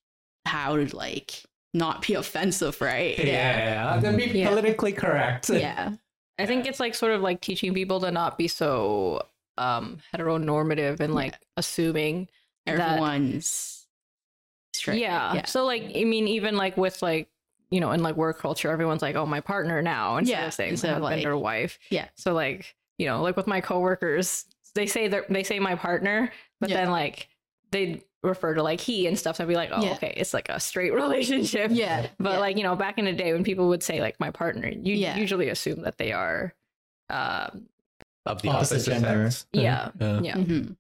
how 0.46 0.76
to 0.78 0.96
like 0.96 1.44
not 1.74 2.06
be 2.08 2.14
offensive, 2.16 2.80
right? 2.82 3.18
Yeah, 3.20 4.00
that'd 4.00 4.18
be 4.18 4.40
Yeah. 4.40 4.50
politically 4.50 4.94
correct. 4.94 5.50
Yeah. 5.50 5.94
I 6.40 6.46
think 6.46 6.66
it's 6.66 6.80
like 6.80 6.96
sort 6.96 7.12
of 7.12 7.22
like 7.22 7.42
teaching 7.42 7.74
people 7.74 8.00
to 8.00 8.12
not 8.12 8.38
be 8.38 8.48
so 8.48 9.28
um 9.58 9.98
heteronormative 10.16 11.02
and 11.02 11.14
like 11.14 11.36
assuming 11.58 12.30
that- 12.66 12.80
Everyone's 12.80 13.86
straight. 14.74 15.02
yeah. 15.02 15.44
So 15.46 15.66
like 15.66 15.84
I 15.96 16.06
mean 16.06 16.28
even 16.30 16.56
like 16.56 16.78
with 16.78 17.02
like 17.02 17.28
you 17.72 17.80
know 17.80 17.92
in 17.92 18.02
like 18.04 18.16
work 18.16 18.40
culture 18.40 18.70
everyone's 18.72 19.02
like 19.02 19.16
oh 19.16 19.26
my 19.26 19.40
partner 19.42 19.82
now 19.82 20.18
instead 20.18 20.34
Yeah, 20.40 20.48
of 20.48 20.54
saying 20.54 20.72
instead 20.72 20.96
of, 20.98 21.02
husband 21.04 21.22
like- 21.24 21.28
or 21.32 21.38
wife. 21.38 21.80
Yeah. 21.90 22.08
So 22.16 22.34
like 22.34 22.76
you 22.98 23.06
know 23.06 23.22
like 23.22 23.38
with 23.38 23.48
my 23.48 23.62
coworkers 23.62 24.46
they 24.76 24.86
say 24.86 25.08
that 25.08 25.30
they 25.30 25.44
say 25.44 25.60
my 25.60 25.76
partner 25.76 26.32
but 26.60 26.70
Yeah. 26.70 26.78
then 26.78 26.92
like 26.92 27.28
they 27.72 28.02
refer 28.24 28.54
to 28.54 28.62
like 28.64 28.82
he 28.82 29.08
and 29.08 29.18
stuff 29.18 29.38
so 29.38 29.44
I'd 29.44 29.48
be 29.48 29.56
like 29.56 29.70
oh 29.72 29.82
Yeah. 29.84 29.94
okay 29.94 30.14
it's 30.18 30.34
like 30.34 30.50
a 30.50 30.60
straight 30.60 30.94
relationship. 31.04 31.72
Yeah. 31.74 32.08
But 32.20 32.34
yeah. 32.34 32.40
like 32.40 32.58
you 32.58 32.64
know 32.64 32.76
back 32.76 32.98
in 32.98 33.06
the 33.06 33.14
day 33.14 33.32
when 33.34 33.44
people 33.44 33.70
would 33.70 33.84
say 33.84 34.02
like 34.02 34.20
my 34.20 34.32
partner 34.32 34.68
you 34.68 34.96
Yeah. 34.96 35.16
usually 35.18 35.50
assume 35.50 35.82
that 35.84 35.98
they 35.98 36.12
are 36.12 36.54
um 37.10 37.68
Of 38.26 38.42
the 38.42 38.50
Opposite 38.50 38.76
opposite, 38.76 38.92
gender. 39.02 39.32
sex. 39.32 39.46
yeah. 39.54 39.90
Yeah. 40.00 40.20
Yeah. 40.22 40.36
Mhm. 40.36 40.76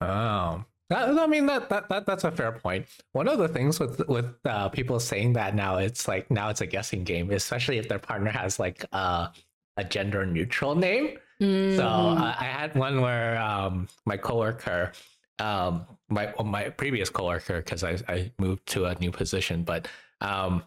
Oh, 0.00 0.06
That- 0.06 0.64
I 0.90 1.26
mean 1.26 1.46
that, 1.46 1.68
that 1.70 1.88
that 1.88 2.06
that's 2.06 2.24
a 2.24 2.30
fair 2.30 2.52
point. 2.52 2.86
One 3.12 3.26
of 3.28 3.38
the 3.38 3.48
things 3.48 3.80
with 3.80 4.06
with 4.08 4.34
uh, 4.44 4.68
people 4.68 5.00
saying 5.00 5.32
that 5.34 5.54
now, 5.54 5.76
it's 5.78 6.06
like 6.06 6.30
now 6.30 6.50
it's 6.50 6.60
a 6.60 6.66
guessing 6.66 7.04
game, 7.04 7.30
especially 7.30 7.78
if 7.78 7.88
their 7.88 7.98
partner 7.98 8.30
has 8.30 8.58
like 8.58 8.84
uh, 8.92 9.28
a 9.76 9.84
gender 9.84 10.26
neutral 10.26 10.74
name. 10.74 11.18
So 11.40 11.46
Mhm. 11.46 12.18
uh, 12.20 12.34
I 12.38 12.44
had 12.44 12.74
one 12.76 13.00
where 13.00 13.38
um, 13.40 13.88
my 14.06 14.16
coworker, 14.16 14.92
um, 15.38 15.86
my 16.08 16.32
well, 16.36 16.44
my 16.46 16.68
previous 16.68 17.08
coworker, 17.10 17.56
because 17.62 17.82
I 17.82 17.98
I 18.08 18.30
moved 18.38 18.66
to 18.74 18.84
a 18.84 18.94
new 19.00 19.10
position, 19.10 19.64
but 19.64 19.88
um, 20.20 20.62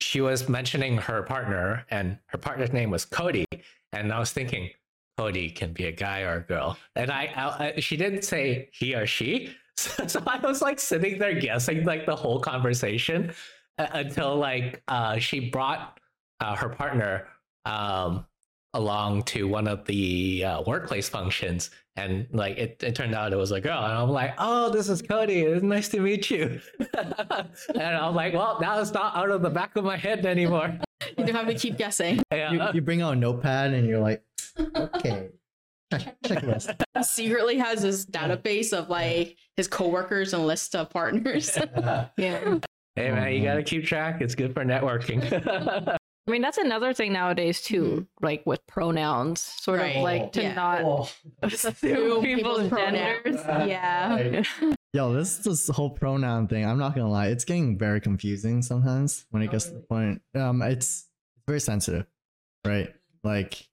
she 0.00 0.20
was 0.20 0.48
mentioning 0.48 0.98
her 0.98 1.22
partner, 1.22 1.84
and 1.90 2.18
her 2.26 2.38
partner's 2.38 2.72
name 2.72 2.90
was 2.90 3.04
Cody, 3.04 3.46
and 3.92 4.12
I 4.12 4.18
was 4.18 4.30
thinking. 4.32 4.70
Cody 5.22 5.50
can 5.50 5.72
be 5.72 5.86
a 5.86 5.92
guy 5.92 6.22
or 6.22 6.34
a 6.34 6.40
girl, 6.40 6.76
and 6.96 7.10
I, 7.10 7.30
I, 7.36 7.72
I 7.76 7.80
she 7.80 7.96
didn't 7.96 8.22
say 8.22 8.68
he 8.72 8.94
or 8.94 9.06
she, 9.06 9.54
so, 9.76 10.06
so 10.06 10.22
I 10.26 10.38
was 10.38 10.60
like 10.60 10.80
sitting 10.80 11.18
there 11.18 11.38
guessing 11.38 11.84
like 11.84 12.06
the 12.06 12.16
whole 12.16 12.40
conversation 12.40 13.32
uh, 13.78 13.86
until 13.92 14.36
like 14.36 14.82
uh, 14.88 15.18
she 15.18 15.48
brought 15.50 16.00
uh, 16.40 16.56
her 16.56 16.68
partner 16.68 17.28
um, 17.64 18.26
along 18.74 19.22
to 19.24 19.46
one 19.46 19.68
of 19.68 19.84
the 19.86 20.44
uh, 20.44 20.62
workplace 20.62 21.08
functions. 21.08 21.70
And 21.94 22.26
like 22.32 22.56
it, 22.56 22.82
it 22.82 22.94
turned 22.94 23.14
out 23.14 23.32
it 23.32 23.36
was 23.36 23.52
a 23.52 23.60
girl. 23.60 23.84
And 23.84 23.92
i'm 23.92 24.08
like 24.08 24.34
oh 24.38 24.70
this 24.70 24.88
is 24.88 25.02
cody. 25.02 25.42
It's 25.42 25.62
nice 25.62 25.88
to 25.90 26.00
meet 26.00 26.30
you. 26.30 26.60
And 27.74 27.96
i'm 27.96 28.14
like 28.14 28.32
well 28.32 28.58
now 28.60 28.80
it's 28.80 28.92
not 28.92 29.14
out 29.14 29.30
of 29.30 29.42
the 29.42 29.50
back 29.50 29.76
of 29.76 29.84
my 29.84 29.96
head 29.96 30.24
anymore 30.26 30.78
You 31.18 31.26
don't 31.26 31.34
have 31.34 31.46
to 31.46 31.54
keep 31.54 31.76
guessing. 31.76 32.22
yeah. 32.32 32.52
You, 32.52 32.62
you 32.74 32.80
bring 32.80 33.02
out 33.02 33.14
a 33.14 33.16
notepad 33.16 33.72
and 33.72 33.86
you're 33.86 34.00
like, 34.00 34.22
okay, 34.76 35.30
check, 35.92 36.16
checklist. 36.24 36.74
He 36.96 37.02
secretly 37.04 37.58
has 37.58 37.82
his 37.82 38.06
database 38.06 38.72
of 38.72 38.88
like 38.88 39.36
his 39.56 39.66
coworkers 39.66 40.34
and 40.34 40.46
list 40.46 40.76
of 40.76 40.90
partners. 40.90 41.58
Yeah. 42.16 42.58
hey 42.94 43.10
man 43.10 43.32
you 43.32 43.40
oh, 43.40 43.44
gotta 43.44 43.62
keep 43.62 43.86
track 43.86 44.20
it's 44.20 44.34
good 44.34 44.52
for 44.52 44.62
networking 44.66 45.98
I 46.26 46.30
mean, 46.30 46.40
that's 46.42 46.58
another 46.58 46.94
thing 46.94 47.12
nowadays 47.12 47.62
too, 47.62 48.06
hmm. 48.18 48.24
like 48.24 48.46
with 48.46 48.64
pronouns, 48.68 49.40
sort 49.40 49.80
Right. 49.80 49.96
of 49.96 50.02
like 50.02 50.32
to 50.32 50.42
Yeah. 50.42 50.54
not 50.54 50.82
oh. 50.82 51.08
assume 51.42 52.22
people's 52.22 52.70
genders. 52.70 53.40
Yeah. 53.44 54.42
Yo, 54.94 55.14
this 55.14 55.38
this 55.38 55.68
whole 55.68 55.88
pronoun 55.88 56.46
thing. 56.48 56.66
I'm 56.66 56.78
not 56.78 56.94
gonna 56.94 57.10
lie, 57.10 57.28
it's 57.28 57.44
getting 57.44 57.78
very 57.78 58.00
confusing 58.00 58.60
sometimes 58.60 59.24
when 59.30 59.42
it 59.42 59.50
gets 59.50 59.64
to 59.66 59.72
the 59.72 59.80
point. 59.80 60.20
Um, 60.34 60.60
it's 60.60 61.08
it's 61.36 61.46
very 61.46 61.60
sensitive, 61.60 62.06
right? 62.66 62.92
Like 63.24 63.68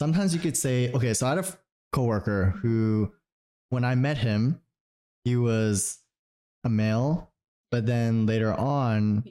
sometimes 0.00 0.32
you 0.34 0.40
could 0.40 0.56
say, 0.56 0.92
okay, 0.92 1.14
so 1.14 1.26
I 1.26 1.30
had 1.30 1.38
a 1.38 1.58
coworker 1.92 2.54
who, 2.62 3.12
when 3.70 3.84
I 3.84 3.96
met 3.96 4.18
him, 4.18 4.60
he 5.24 5.36
was 5.36 5.98
a 6.62 6.68
male, 6.68 7.32
but 7.72 7.86
then 7.86 8.26
later 8.26 8.54
on 8.54 9.24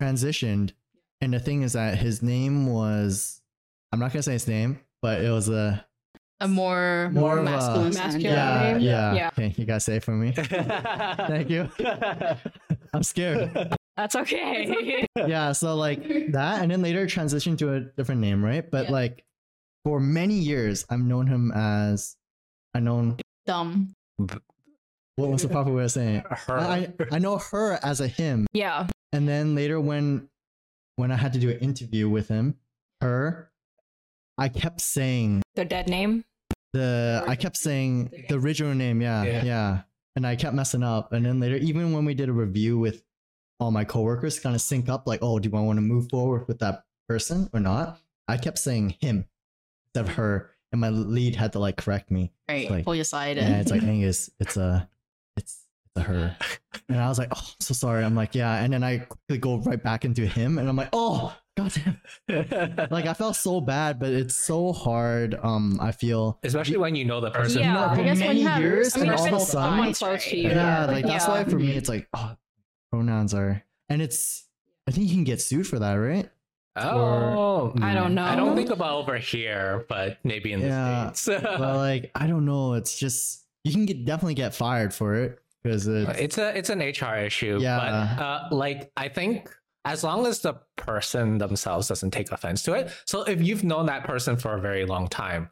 transitioned, 0.00 0.72
and 1.20 1.34
the 1.34 1.40
thing 1.40 1.62
is 1.62 1.72
that 1.72 1.98
his 1.98 2.22
name 2.22 2.66
was, 2.66 3.40
I'm 3.90 3.98
not 3.98 4.12
gonna 4.12 4.22
say 4.22 4.34
his 4.34 4.46
name, 4.46 4.78
but 5.02 5.20
it 5.20 5.30
was 5.30 5.48
a 5.48 5.84
A 6.40 6.48
more 6.48 7.10
More 7.12 7.22
more 7.22 7.38
of 7.38 7.46
a- 7.46 7.50
masculine. 7.50 7.94
Masculine. 7.94 8.20
yeah, 8.20 8.72
name? 8.72 8.80
yeah. 8.82 9.14
Yeah. 9.14 9.30
Okay, 9.38 9.54
you 9.56 9.64
gotta 9.64 9.80
say 9.80 9.96
it 9.96 10.04
for 10.04 10.12
me. 10.12 10.32
Thank 10.36 11.48
you. 11.50 11.70
I'm 12.92 13.02
scared. 13.02 13.74
That's 13.96 14.16
okay. 14.16 15.06
yeah, 15.16 15.52
so 15.52 15.76
like 15.76 16.02
that, 16.32 16.62
and 16.62 16.70
then 16.70 16.82
later 16.82 17.06
transitioned 17.06 17.58
to 17.58 17.74
a 17.74 17.80
different 17.80 18.20
name, 18.20 18.44
right? 18.44 18.68
But 18.68 18.86
Yeah. 18.86 18.92
like 18.92 19.24
for 19.84 20.00
many 20.00 20.34
years, 20.34 20.84
I've 20.90 21.00
known 21.00 21.26
him 21.28 21.52
as 21.52 22.16
I 22.74 22.80
known 22.80 23.18
Dumb. 23.46 23.94
what 24.18 25.30
was 25.30 25.42
the 25.42 25.48
proper 25.48 25.72
way 25.72 25.84
of 25.84 25.92
saying 25.92 26.16
it? 26.16 26.24
Her. 26.28 26.58
I 26.58 26.92
I 27.12 27.18
know 27.20 27.38
her 27.38 27.78
as 27.82 28.00
a 28.00 28.08
him, 28.08 28.46
yeah. 28.52 28.88
and 29.12 29.28
then 29.28 29.54
later 29.54 29.80
when 29.80 30.28
when 30.96 31.10
I 31.12 31.16
had 31.16 31.32
to 31.34 31.38
do 31.38 31.50
an 31.50 31.58
interview 31.58 32.08
with 32.08 32.26
him, 32.28 32.56
her, 33.00 33.50
I 34.38 34.48
kept 34.48 34.80
saying 34.80 35.42
The 35.54 35.64
dead 35.64 35.88
name. 35.88 36.24
the 36.72 37.22
I 37.26 37.36
kept 37.36 37.56
saying 37.56 38.10
the 38.28 38.36
original 38.36 38.74
name, 38.74 39.00
yeah, 39.00 39.22
Yeah. 39.22 39.44
yeah, 39.44 39.80
and 40.16 40.26
I 40.26 40.36
kept 40.36 40.54
messing 40.54 40.82
up, 40.82 41.12
and 41.12 41.24
then 41.24 41.40
later 41.40 41.56
even 41.56 41.92
when 41.92 42.04
we 42.04 42.14
did 42.14 42.28
a 42.28 42.32
review 42.32 42.78
with 42.78 43.02
all 43.60 43.70
my 43.70 43.84
coworkers, 43.84 44.40
kind 44.40 44.54
of 44.56 44.60
sync 44.60 44.88
up, 44.88 45.06
like, 45.06 45.20
oh, 45.22 45.38
do 45.38 45.54
I 45.56 45.60
want 45.60 45.76
to 45.76 45.80
move 45.82 46.08
forward 46.10 46.48
with 46.48 46.58
that 46.58 46.84
person 47.08 47.48
or 47.52 47.60
not? 47.60 48.00
I 48.26 48.36
kept 48.36 48.58
saying 48.58 48.96
him 49.00 49.26
instead 49.86 50.08
of 50.08 50.14
her, 50.16 50.50
and 50.72 50.80
my 50.80 50.88
lead 50.88 51.36
had 51.36 51.52
to 51.52 51.60
like 51.60 51.76
correct 51.76 52.10
me. 52.10 52.32
Right. 52.48 52.68
like- 52.70 52.84
Pull 52.84 52.96
you 52.96 53.02
aside. 53.02 53.38
And 53.38 53.46
And 53.54 53.62
it's 53.62 53.70
like, 53.70 53.82
Angus, 53.94 54.30
it's 54.40 54.56
a, 54.56 54.88
it's, 55.36 55.60
it's 55.96 55.96
a 55.96 56.00
her. 56.02 56.36
And 56.88 56.98
I 57.00 57.08
was 57.08 57.18
like, 57.18 57.28
oh, 57.34 57.40
I'm 57.40 57.60
so 57.60 57.72
sorry. 57.72 58.04
I'm 58.04 58.14
like, 58.14 58.34
yeah. 58.34 58.62
And 58.62 58.72
then 58.72 58.82
I 58.84 58.98
quickly 58.98 59.38
go 59.38 59.56
right 59.58 59.82
back 59.82 60.04
into 60.04 60.26
him, 60.26 60.58
and 60.58 60.68
I'm 60.68 60.76
like, 60.76 60.90
oh, 60.92 61.34
goddamn. 61.56 62.00
Like 62.90 63.06
I 63.06 63.14
felt 63.14 63.36
so 63.36 63.60
bad, 63.60 63.98
but 63.98 64.12
it's 64.12 64.34
so 64.36 64.72
hard. 64.72 65.38
Um, 65.42 65.78
I 65.80 65.92
feel. 65.92 66.38
especially 66.42 66.76
when 66.78 66.94
you 66.94 67.04
know 67.04 67.20
the 67.20 67.30
person 67.30 67.60
Yeah, 67.62 67.72
No, 67.74 67.84
I 67.86 67.96
for 67.96 68.02
guess 68.04 68.18
when 68.18 68.26
many 68.28 68.40
you 68.40 68.48
have- 68.48 68.60
years, 68.62 68.96
I 68.96 69.00
mean, 69.00 69.10
and 69.10 69.18
all 69.18 69.26
of 69.26 69.32
a 69.32 69.36
it's 69.36 69.48
sudden, 69.48 69.70
someone 69.70 69.92
close 69.94 70.24
to 70.26 70.36
you. 70.36 70.48
yeah, 70.50 70.86
like 70.86 71.04
that's 71.06 71.26
yeah. 71.26 71.30
why 71.32 71.44
for 71.44 71.56
me 71.58 71.72
it's 71.72 71.88
like 71.88 72.08
oh, 72.14 72.36
pronouns 72.90 73.34
are, 73.34 73.62
and 73.88 74.02
it's. 74.02 74.44
I 74.86 74.90
think 74.90 75.08
you 75.08 75.14
can 75.14 75.24
get 75.24 75.40
sued 75.40 75.66
for 75.66 75.78
that, 75.78 75.94
right? 75.94 76.28
oh 76.76 77.72
I 77.80 77.94
don't 77.94 78.14
know. 78.16 78.24
i 78.24 78.34
don't 78.34 78.56
think 78.56 78.70
about 78.70 78.96
over 78.96 79.16
here 79.16 79.84
but 79.88 80.18
maybe 80.24 80.52
in 80.52 80.60
the 80.60 80.66
Yeah, 80.66 81.12
states 81.12 81.40
But 81.42 81.76
like, 81.76 82.10
I 82.16 82.26
don't 82.26 82.44
know. 82.44 82.74
It's 82.74 82.98
just 82.98 83.44
you 83.62 83.70
can 83.72 83.86
get 83.86 84.04
definitely 84.04 84.34
get 84.34 84.54
fired 84.56 84.92
for 84.92 85.14
it 85.14 85.38
because 85.62 85.86
it's, 85.86 86.18
it's 86.18 86.38
a 86.38 86.58
it's 86.58 86.70
an 86.70 86.80
hr 86.80 87.16
issue 87.24 87.58
Yeah. 87.60 87.78
but 87.78 88.22
uh, 88.24 88.48
like 88.50 88.90
i 88.96 89.08
think 89.08 89.48
as 89.84 90.02
long 90.02 90.26
as 90.26 90.40
the 90.40 90.54
person 90.76 91.38
themselves 91.38 91.88
doesn't 91.88 92.10
take 92.10 92.30
offense 92.32 92.62
to 92.62 92.72
it 92.74 92.90
so 93.06 93.22
if 93.24 93.40
you've 93.42 93.64
known 93.64 93.86
that 93.86 94.04
person 94.04 94.36
for 94.36 94.54
a 94.54 94.60
very 94.60 94.84
long 94.86 95.08
time 95.08 95.48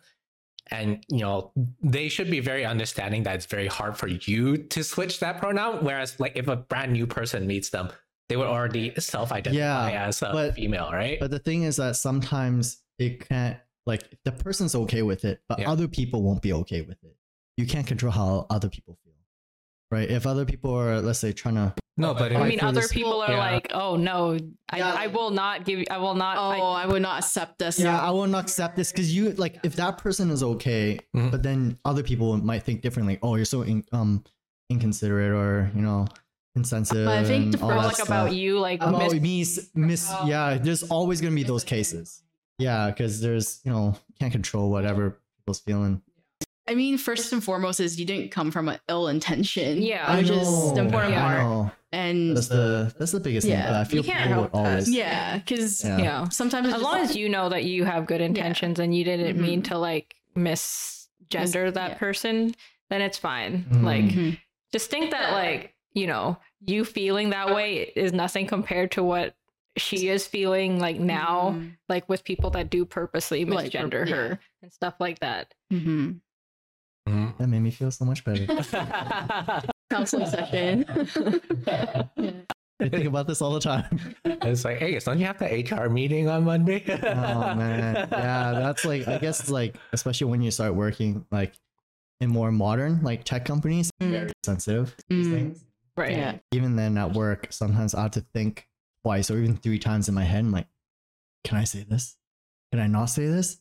and 0.71 1.05
you 1.09 1.19
know 1.21 1.51
they 1.83 2.09
should 2.09 2.31
be 2.31 2.41
very 2.41 2.65
understanding 2.65 3.23
that 3.25 3.35
it's 3.35 3.47
very 3.47 3.67
hard 3.67 3.97
for 3.97 4.07
you 4.09 4.57
to 4.57 4.83
switch 4.85 5.21
that 5.21 5.39
pronoun 5.39 5.85
whereas 5.85 6.19
like 6.21 6.33
if 6.37 6.49
a 6.49 6.57
brand 6.57 6.93
new 6.93 7.07
person 7.07 7.47
meets 7.47 7.71
them 7.71 7.89
they 8.29 8.37
would 8.37 8.47
already 8.47 8.93
self-identify 8.99 9.91
Yeah, 9.91 10.07
as 10.07 10.23
a 10.23 10.31
but- 10.33 10.55
female 10.55 10.91
right 10.93 11.19
But 11.21 11.31
the 11.31 11.39
thing 11.41 11.65
is 11.65 11.77
that 11.77 11.97
sometimes 11.97 12.79
it 12.99 13.29
can't 13.29 13.59
like 13.85 14.03
the 14.25 14.31
person's 14.31 14.77
okay 14.77 15.03
with 15.03 15.25
it, 15.25 15.43
but 15.49 15.59
Yeah. 15.59 15.69
other 15.71 15.89
people 15.89 16.23
won't 16.23 16.41
be 16.41 16.53
okay 16.53 16.83
with 16.83 17.03
it. 17.03 17.17
You 17.57 17.67
can't 17.67 17.85
control 17.85 18.13
how 18.13 18.47
other 18.49 18.69
people 18.69 18.97
feel, 19.05 19.15
right? 19.91 20.09
If 20.09 20.25
other 20.25 20.45
people 20.45 20.73
are, 20.73 21.01
let's 21.01 21.19
say, 21.19 21.33
trying 21.33 21.57
to 21.57 21.75
no 21.97 22.15
but 22.15 22.33
I 22.35 22.49
mean, 22.49 22.61
other 22.61 22.87
people 22.89 23.21
are 23.23 23.33
Yeah. 23.33 23.39
like, 23.53 23.71
"Oh 23.75 23.97
no, 23.97 24.39
I, 24.71 24.79
Yeah. 24.79 24.95
I 25.05 25.07
will 25.09 25.31
not 25.31 25.65
give. 25.65 25.85
I 25.91 25.99
will 25.99 26.15
not." 26.15 26.37
oh, 26.39 26.71
I, 26.73 26.83
I, 26.85 26.87
would 26.87 27.03
not 27.03 27.19
accept 27.23 27.59
this. 27.59 27.79
yeah, 27.79 28.01
I 28.01 28.11
will 28.11 28.27
not 28.27 28.45
accept 28.45 28.77
this 28.77 28.91
because 28.93 29.15
you 29.15 29.33
like 29.33 29.59
if 29.63 29.77
that 29.77 29.99
person 29.99 30.31
is 30.31 30.43
okay, 30.43 30.99
Mhm. 31.15 31.31
but 31.31 31.43
then 31.43 31.79
other 31.85 32.03
people 32.03 32.37
might 32.39 32.63
think 32.63 32.81
differently. 32.83 33.19
Oh, 33.23 33.37
you're 33.37 33.45
so 33.45 33.63
in, 33.63 33.85
um 33.93 34.25
inconsiderate 34.71 35.33
or 35.33 35.71
you 35.75 35.83
know 35.83 36.07
insensitive. 36.55 37.05
But 37.07 37.19
I 37.19 37.25
think 37.25 37.45
and 37.45 37.55
the 37.55 37.63
all 37.63 37.71
or 37.71 37.75
that 37.75 37.85
like 37.87 37.95
stuff. 37.97 38.09
about 38.09 38.33
you, 38.35 38.59
like 38.59 38.81
about 38.83 39.13
mis- 39.13 39.21
me, 39.23 39.41
s- 39.43 39.69
miss. 39.75 40.13
Yeah, 40.25 40.59
there's 40.59 40.83
always 40.85 41.21
gonna 41.21 41.35
be 41.35 41.43
those 41.45 41.65
cases. 41.65 42.23
Yeah, 42.59 42.89
because 42.91 43.21
there's 43.21 43.61
you 43.65 43.73
know 43.73 43.95
can't 44.19 44.33
control 44.33 44.71
whatever 44.71 45.19
people's 45.39 45.61
feeling. 45.61 46.01
I 46.69 46.75
mean, 46.75 46.97
first 46.97 47.33
and 47.33 47.43
foremost 47.43 47.81
is 47.81 47.99
you 47.99 48.07
didn't 48.07 48.31
come 48.31 48.51
from 48.53 48.69
an 48.69 48.79
ill 48.89 49.09
intention. 49.09 49.83
Yeah. 49.83 50.17
which 50.17 50.31
is 50.31 50.73
the 50.75 50.81
important 50.81 51.15
Yeah. 51.15 51.27
I 51.27 51.29
part. 51.35 51.39
know. 51.43 51.71
And 51.95 52.37
That's 52.37 52.49
the 52.49 52.95
that's 52.99 53.13
the 53.13 53.21
biggest 53.21 53.47
thing. 53.47 53.57
Yeah. 53.57 53.67
But 53.71 53.77
I 53.81 53.85
feel 53.85 53.99
You 54.05 54.11
can't 54.11 54.31
help 54.31 54.53
would 54.55 54.65
that. 54.65 54.71
always. 54.71 54.89
yeah, 54.91 55.37
because 55.39 55.85
Yeah. 55.85 55.97
know, 55.99 56.27
sometimes 56.31 56.69
As 56.69 56.75
just- 56.75 56.85
long 56.85 57.01
as 57.01 57.15
you 57.17 57.29
know 57.29 57.49
that 57.51 57.65
you 57.65 57.85
have 57.85 58.07
good 58.07 58.21
intentions 58.23 58.79
and 58.79 58.95
you 58.97 59.05
didn't 59.05 59.39
mean 59.41 59.61
Mhm. 59.61 59.65
to 59.69 59.79
like 59.79 60.15
misgender 60.37 61.73
that 61.75 61.91
yeah. 61.91 61.95
person, 61.99 62.55
then 62.91 63.03
it's 63.03 63.19
fine. 63.19 63.65
Mhm. 63.71 63.83
Like 63.83 64.05
Mhm. 64.05 64.39
just 64.73 64.91
think 64.91 65.11
that 65.11 65.33
like, 65.33 65.75
you 65.93 66.07
know, 66.07 66.39
you 66.65 66.85
feeling 66.85 67.31
that 67.31 67.55
way 67.55 67.93
is 67.97 68.13
nothing 68.13 68.47
compared 68.47 68.93
to 68.93 69.03
what 69.03 69.35
she 69.77 70.09
is 70.09 70.27
feeling 70.27 70.79
like 70.79 70.99
now, 70.99 71.55
Mhm. 71.57 71.77
like 71.89 72.09
with 72.09 72.25
people 72.25 72.51
that 72.51 72.71
do 72.71 72.85
purposely 72.85 73.45
Like, 73.45 73.71
misgender 73.73 74.07
yeah. 74.09 74.15
her 74.15 74.41
and 74.63 74.73
stuff 74.73 74.95
like 75.01 75.19
that. 75.21 75.53
Mhm. 77.09 77.13
Mhm. 77.33 77.39
That 77.39 77.47
made 77.49 77.61
me 77.61 77.71
feel 77.71 77.91
so 77.91 78.05
much 78.05 78.25
better. 78.25 78.47
counseling 79.91 80.27
session. 80.27 80.85
yeah. 81.67 82.05
I 82.81 82.89
think 82.89 83.05
about 83.07 83.29
this 83.29 83.41
all 83.41 83.53
the 83.53 83.61
time. 83.61 84.15
it's 84.25 84.65
like, 84.65 84.79
hey, 84.79 84.99
don't 84.99 85.19
you 85.21 85.27
have 85.27 85.39
the 85.39 85.47
HR 85.47 85.89
meeting 85.89 86.29
on 86.29 86.45
Monday? 86.45 86.83
oh 86.89 87.55
man, 87.55 88.09
yeah, 88.11 88.53
that's 88.53 88.85
like 88.85 89.07
I 89.07 89.19
guess 89.19 89.39
it's 89.41 89.51
like 89.51 89.77
especially 89.93 90.27
when 90.29 90.43
you 90.43 90.51
start 90.51 90.75
working 90.75 91.25
like 91.31 91.55
in 92.21 92.29
more 92.31 92.51
modern 92.51 93.03
like 93.03 93.25
tech 93.25 93.45
companies, 93.45 93.91
Mm. 94.03 94.11
very 94.11 94.33
sensitive. 94.45 94.97
to 95.11 95.15
Mm. 95.15 95.31
things. 95.31 95.65
Right. 95.97 96.13
Yeah. 96.17 96.39
Even 96.53 96.75
then 96.77 96.97
at 96.99 97.13
work, 97.13 97.49
sometimes 97.51 97.95
I 97.95 98.03
have 98.03 98.13
to 98.13 98.25
think 98.35 98.67
twice 99.05 99.31
or 99.31 99.39
even 99.39 99.57
three 99.57 99.79
times 99.79 100.09
in 100.09 100.15
my 100.15 100.25
head. 100.25 100.41
I'm 100.41 100.51
like, 100.51 100.67
can 101.45 101.59
I 101.59 101.65
say 101.65 101.85
this? 101.89 102.17
Can 102.73 102.81
I 102.81 102.87
not 102.87 103.07
say 103.07 103.27
this? 103.27 103.61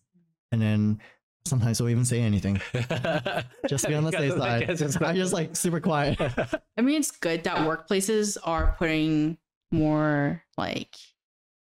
And 0.51 0.61
then 0.61 0.99
sometimes 1.45 1.79
I 1.81 1.83
don't 1.85 1.91
even 1.91 2.05
say 2.05 2.21
anything. 2.21 2.61
Just 3.67 3.87
be 3.87 3.93
on 3.93 4.03
the 4.03 4.11
safe 4.11 4.33
side. 4.33 5.03
I'm 5.03 5.15
just 5.15 5.33
like 5.33 5.55
super 5.55 5.79
quiet. 5.79 6.17
I 6.77 6.81
mean, 6.81 6.99
it's 6.99 7.11
good 7.11 7.43
that 7.43 7.57
workplaces 7.67 8.37
are 8.43 8.75
putting 8.77 9.37
more 9.71 10.43
like 10.57 10.95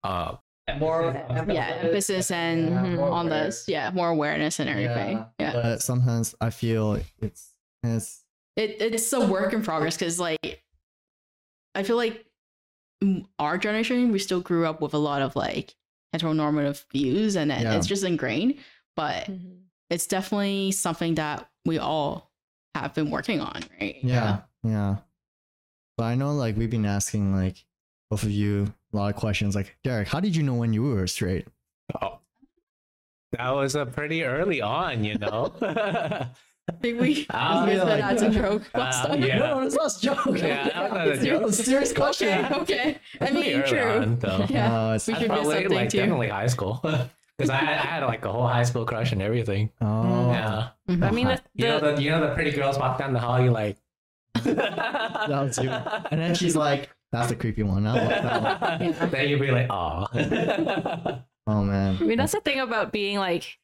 uh, 0.04 0.36
More 0.80 1.13
yeah 1.47 1.78
emphasis 1.82 2.32
and 2.32 2.69
Yeah, 2.69 2.84
more 2.95 3.10
on 3.10 3.30
this 3.30 3.65
yeah 3.67 3.91
more 3.91 4.10
awareness 4.10 4.60
and 4.60 4.69
everything. 4.69 5.26
Yeah, 5.39 5.54
But 5.54 5.82
sometimes 5.82 6.34
I 6.41 6.50
feel 6.50 7.00
it's 7.19 7.50
it's 7.84 8.24
it 8.56 8.82
it's 8.82 9.12
a 9.13 9.26
work 9.26 9.54
in 9.54 9.62
progress 9.63 9.95
because 9.97 10.19
like 10.19 10.63
I 11.76 11.84
feel 11.84 11.97
like 11.97 12.26
our 13.39 13.58
generation 13.58 14.12
we 14.12 14.19
still 14.19 14.41
grew 14.41 14.65
up 14.65 14.82
with 14.82 14.93
a 14.93 14.97
lot 14.97 15.21
of 15.21 15.36
like 15.36 15.76
heteronormative 16.15 16.84
views 16.91 17.36
and 17.36 17.52
it- 17.52 17.62
Yeah. 17.62 17.76
it's 17.76 17.88
just 17.88 18.04
ingrained, 18.04 18.56
but 18.95 19.25
Mhm. 19.25 19.60
it's 19.89 20.08
definitely 20.08 20.71
something 20.71 21.15
that 21.15 21.49
we 21.65 21.77
all 21.80 22.32
have 22.75 22.93
been 22.93 23.10
working 23.12 23.39
on, 23.41 23.62
right? 23.80 23.97
yeah, 24.04 24.41
yeah. 24.63 24.97
But 25.97 26.04
I 26.06 26.15
know 26.15 26.34
like 26.34 26.56
we've 26.58 26.69
been 26.69 26.86
asking 26.86 27.36
like 27.36 27.65
both 28.10 28.23
of 28.23 28.32
you 28.32 28.73
a 28.93 28.97
lot 28.97 29.13
of 29.13 29.19
questions 29.19 29.56
like 29.56 29.77
Derick, 29.84 30.08
how 30.08 30.19
did 30.19 30.36
you 30.36 30.43
know 30.43 30.56
when 30.56 30.73
you 30.73 30.84
were 30.84 31.08
straight? 31.08 31.47
oh, 32.01 32.19
that 33.34 33.49
was 33.51 33.75
a 33.75 33.86
pretty 33.86 34.23
early 34.23 34.62
on, 34.62 35.04
you 35.04 35.17
know. 35.17 35.54
I 35.62 36.73
think 36.82 37.01
we 37.01 37.08
we 37.08 37.27
yeah, 37.30 37.65
said 37.65 37.88
like- 37.88 37.99
that's 38.01 38.21
a 38.21 38.30
joke 38.41 38.63
last 38.73 39.04
Ah, 39.04 39.08
time. 39.08 39.23
yeah. 39.23 39.38
No, 39.39 39.62
it's 39.62 39.75
not 39.75 39.97
a 39.97 40.01
joke. 40.01 40.38
Yeah, 40.39 40.69
that 40.69 40.84
was 40.84 40.91
not 40.93 41.08
a 41.08 41.12
it's 41.12 41.23
joke. 41.25 41.47
a 41.47 41.51
serious 41.54 41.93
question. 41.93 42.45
Okay, 42.45 42.56
okay. 42.62 42.99
I 43.19 43.32
mean, 43.32 43.63
true. 43.65 43.80
on. 43.80 44.19
Yeah. 44.49 44.67
No, 44.69 44.93
it's 44.93 45.08
We 45.08 45.13
That's 45.13 45.21
should 45.23 45.27
do 45.27 45.27
probably 45.27 45.56
something 45.56 45.71
like 45.77 45.89
too. 45.89 45.97
definitely 45.97 46.27
high 46.30 46.47
school 46.47 46.82
because 47.41 47.49
I, 47.49 47.58
had- 47.58 47.77
I 47.77 47.82
had 47.82 48.04
like 48.06 48.23
a 48.25 48.32
whole 48.32 48.47
high 48.47 48.63
school 48.63 48.86
crush 48.86 49.12
and 49.12 49.21
everything. 49.21 49.71
oh 49.82 50.32
Yeah, 50.32 50.69
Mhm. 50.89 51.04
I 51.08 51.12
mean, 51.12 51.27
the, 51.27 51.41
you 51.56 51.65
know 51.67 51.80
the- 51.80 51.95
the 51.95 52.01
you 52.01 52.10
know 52.12 52.21
the 52.27 52.34
pretty 52.34 52.51
girls 52.51 52.77
walk 52.80 52.97
down 52.97 53.13
the 53.13 53.19
hall. 53.19 53.41
You 53.41 53.51
like. 53.51 53.77
that 54.36 55.27
was 55.30 55.58
you. 55.58 55.69
And 55.69 56.19
then 56.21 56.34
she's 56.36 56.56
like, 56.56 56.89
that's 57.12 57.27
the 57.30 57.36
creepy 57.36 57.63
one. 57.63 57.86
I 57.86 57.93
love 57.93 58.08
that 58.10 58.62
one. 58.62 58.82
Yeah. 58.93 59.06
Then 59.08 59.27
you'd 59.30 59.41
be 59.41 59.51
like, 59.51 59.67
"Aw." 59.69 61.19
Oh 61.47 61.63
man. 61.63 61.97
I 61.99 62.04
mean, 62.04 62.17
that's 62.17 62.32
the 62.34 62.39
thing 62.39 62.60
about 62.60 62.91
being 62.93 63.17
like 63.17 63.58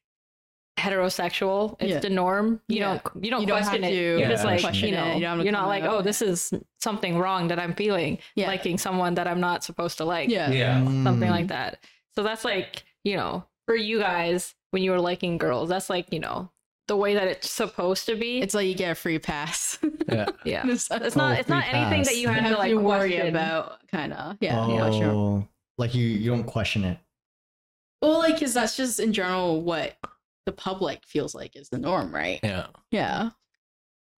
heterosexual. 0.80 1.76
It's 1.80 1.92
Yeah. 1.92 2.00
the 2.00 2.10
norm. 2.10 2.60
You 2.68 2.80
Yeah. 2.80 3.00
don't 3.14 3.24
you 3.24 3.32
don't 3.32 3.42
You 3.42 3.48
don't 3.48 3.58
question 3.62 3.84
have 3.84 3.92
it. 3.92 3.96
to 3.96 4.20
You're 4.20 4.30
just 4.30 4.44
like 4.46 4.62
question 4.62 4.90
you 4.90 4.96
know, 4.96 5.06
it. 5.06 5.16
You 5.16 5.22
don't 5.22 5.30
have 5.30 5.38
to 5.40 5.44
you're 5.46 5.52
not 5.54 5.68
like, 5.68 5.84
out. 5.84 5.94
oh, 5.94 6.02
this 6.02 6.22
is 6.22 6.54
something 6.80 7.18
wrong 7.18 7.48
that 7.48 7.60
I'm 7.60 7.74
feeling, 7.74 8.20
Yeah. 8.36 8.48
liking 8.48 8.78
someone 8.78 9.16
that 9.16 9.28
I'm 9.28 9.40
not 9.40 9.64
supposed 9.64 9.98
to 9.98 10.06
like. 10.06 10.30
Yeah. 10.30 10.50
yeah. 10.52 10.84
something 10.84 11.30
Mm. 11.30 11.32
like 11.32 11.48
that. 11.48 11.84
So 12.16 12.24
that's 12.24 12.44
like, 12.46 12.84
you 13.04 13.16
know, 13.16 13.46
for 13.68 13.76
you 13.76 14.00
guys 14.00 14.56
when 14.72 14.82
you 14.82 14.92
were 14.92 15.00
liking 15.00 15.38
girls, 15.38 15.70
that's 15.70 15.90
like, 15.90 16.12
you 16.12 16.20
know, 16.20 16.50
the 16.88 16.96
way 16.96 17.14
that 17.14 17.28
it's 17.28 17.52
supposed 17.52 18.06
to 18.08 18.16
be. 18.16 18.40
It's 18.40 18.54
like 18.54 18.66
you 18.68 18.74
get 18.74 18.92
a 18.92 18.96
free 18.96 19.20
pass. 19.20 19.78
Yeah. 20.10 20.28
yeah. 20.46 20.64
it's 20.66 20.90
It's 20.90 21.16
not 21.16 21.36
Oh, 21.36 21.40
it's 21.40 21.50
not 21.50 21.66
anything 21.68 22.00
pass. 22.00 22.08
that 22.08 22.16
you 22.16 22.22
you 22.22 22.28
have, 22.30 22.44
have 22.44 22.52
to 22.54 22.58
like 22.58 22.74
worry 22.76 23.12
question. 23.12 23.28
about, 23.28 23.88
kind 23.90 24.14
of. 24.14 24.38
Yeah, 24.40 24.66
oh, 24.66 24.74
yeah, 24.74 24.92
sure. 24.92 25.48
like 25.78 25.94
you 25.94 26.06
you 26.06 26.32
don't 26.32 26.46
question 26.46 26.84
it. 26.86 26.98
Well, 28.02 28.20
like, 28.20 28.36
because 28.36 28.54
that's 28.54 28.78
just 28.78 29.00
in 29.00 29.12
general 29.12 29.62
what 29.62 29.98
the 30.46 30.52
public 30.54 31.04
feels 31.06 31.36
like 31.36 31.56
is 31.56 31.70
the 31.70 31.78
norm, 31.78 32.14
right? 32.14 32.40
Yeah. 32.44 32.68
Yeah. 32.92 33.32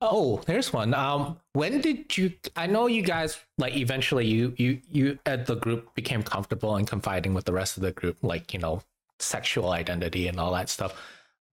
Oh, 0.01 0.41
there's 0.45 0.71
one. 0.71 0.93
Um, 0.93 1.39
when 1.53 1.81
did 1.81 2.17
you? 2.17 2.31
I 2.55 2.67
know 2.67 2.87
you 2.87 3.01
guys 3.01 3.37
like 3.57 3.75
eventually 3.75 4.25
you 4.27 4.53
you 4.57 4.79
you 4.89 5.19
at 5.25 5.45
the 5.45 5.55
group 5.55 5.93
became 5.93 6.23
comfortable 6.23 6.75
and 6.75 6.87
confiding 6.87 7.33
with 7.33 7.45
the 7.45 7.51
rest 7.53 7.75
of 7.77 7.83
the 7.83 7.91
group, 7.91 8.17
like 8.21 8.53
you 8.53 8.59
know, 8.59 8.81
sexual 9.19 9.71
identity 9.71 10.27
and 10.27 10.39
all 10.39 10.51
that 10.53 10.69
stuff. 10.69 10.99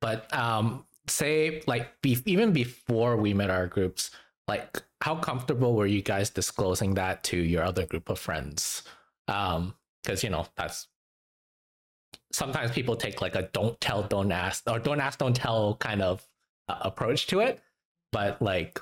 But 0.00 0.32
um, 0.34 0.84
say 1.06 1.62
like 1.66 2.00
be, 2.02 2.18
even 2.26 2.52
before 2.52 3.16
we 3.16 3.34
met 3.34 3.50
our 3.50 3.66
groups, 3.66 4.10
like 4.48 4.82
how 5.00 5.16
comfortable 5.16 5.74
were 5.74 5.86
you 5.86 6.02
guys 6.02 6.30
disclosing 6.30 6.94
that 6.94 7.22
to 7.24 7.36
your 7.36 7.62
other 7.62 7.86
group 7.86 8.08
of 8.08 8.18
friends? 8.18 8.82
Um, 9.28 9.74
because 10.02 10.22
you 10.22 10.30
know 10.30 10.46
that's 10.56 10.86
sometimes 12.32 12.70
people 12.70 12.96
take 12.96 13.20
like 13.20 13.34
a 13.34 13.48
don't 13.52 13.80
tell, 13.80 14.02
don't 14.02 14.30
ask, 14.30 14.62
or 14.70 14.78
don't 14.78 15.00
ask, 15.00 15.18
don't 15.18 15.34
tell 15.34 15.74
kind 15.76 16.02
of 16.02 16.24
uh, 16.68 16.78
approach 16.82 17.26
to 17.28 17.40
it 17.40 17.60
but 18.16 18.40
like 18.40 18.80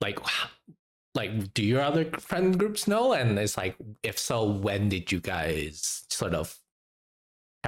like 0.00 0.18
like 1.16 1.54
do 1.54 1.64
your 1.64 1.80
other 1.82 2.04
friend 2.20 2.58
groups 2.58 2.86
know 2.86 3.12
and 3.14 3.38
it's 3.38 3.56
like 3.56 3.74
if 4.02 4.18
so 4.18 4.44
when 4.44 4.88
did 4.88 5.10
you 5.10 5.20
guys 5.20 6.04
sort 6.10 6.34
of 6.34 6.54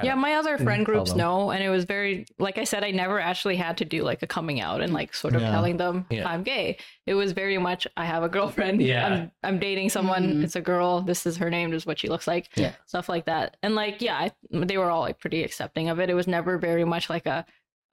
Yeah, 0.01 0.15
my 0.15 0.35
other 0.35 0.57
friend 0.57 0.85
groups 0.85 1.09
them. 1.11 1.17
know, 1.17 1.51
and 1.51 1.61
it 1.61 1.67
was 1.69 1.83
very 1.83 2.25
like 2.39 2.57
I 2.57 2.63
said, 2.63 2.85
I 2.85 2.91
never 2.91 3.19
actually 3.19 3.57
had 3.57 3.75
to 3.79 3.85
do 3.85 4.03
like 4.03 4.23
a 4.23 4.27
coming 4.27 4.61
out 4.61 4.79
and 4.81 4.93
like 4.93 5.13
sort 5.13 5.35
of 5.35 5.41
Yeah. 5.41 5.51
telling 5.51 5.75
them 5.75 6.05
Yeah. 6.09 6.25
I'm 6.31 6.43
gay. 6.43 6.77
It 7.05 7.15
was 7.15 7.33
very 7.33 7.57
much 7.57 7.85
I 7.97 8.05
have 8.05 8.23
a 8.23 8.29
girlfriend. 8.29 8.81
Yeah. 8.81 9.05
I'm, 9.07 9.31
I'm 9.43 9.59
dating 9.59 9.89
someone. 9.89 10.23
Mhm. 10.35 10.43
It's 10.45 10.55
a 10.55 10.61
girl. 10.61 11.01
This 11.01 11.25
is 11.25 11.35
her 11.37 11.49
name. 11.49 11.71
This 11.71 11.83
is 11.83 11.85
what 11.85 11.99
she 11.99 12.07
looks 12.07 12.27
like. 12.27 12.47
Yeah. 12.55 12.73
stuff 12.85 13.09
like 13.09 13.25
that. 13.25 13.57
And 13.61 13.75
like, 13.75 14.01
yeah, 14.01 14.15
I, 14.17 14.31
they 14.51 14.77
were 14.77 14.89
all 14.89 15.01
like 15.01 15.19
pretty 15.19 15.43
accepting 15.43 15.89
of 15.89 15.99
it. 15.99 16.09
It 16.09 16.13
was 16.15 16.27
never 16.27 16.57
very 16.57 16.85
much 16.85 17.09
like 17.09 17.25
a, 17.25 17.45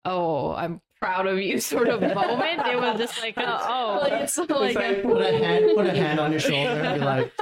oh, 0.04 0.52
I'm 0.54 0.80
proud 1.00 1.26
of 1.26 1.38
you 1.38 1.60
sort 1.60 1.88
of 1.88 2.00
moment. 2.00 2.60
It 2.66 2.80
was 2.80 2.98
just 2.98 3.20
like, 3.20 3.36
a, 3.36 3.46
oh, 3.68 3.98
Like, 4.02 4.12
it's 4.22 4.36
like, 4.38 4.50
like, 4.50 5.02
put 5.02 5.20
a 5.22 5.38
hand 5.38 5.70
put 5.74 5.86
a 5.86 5.90
hand 5.94 6.18
on 6.20 6.30
your 6.30 6.40
shoulder 6.40 6.80
and 6.80 7.00
be 7.00 7.04
like, 7.04 7.32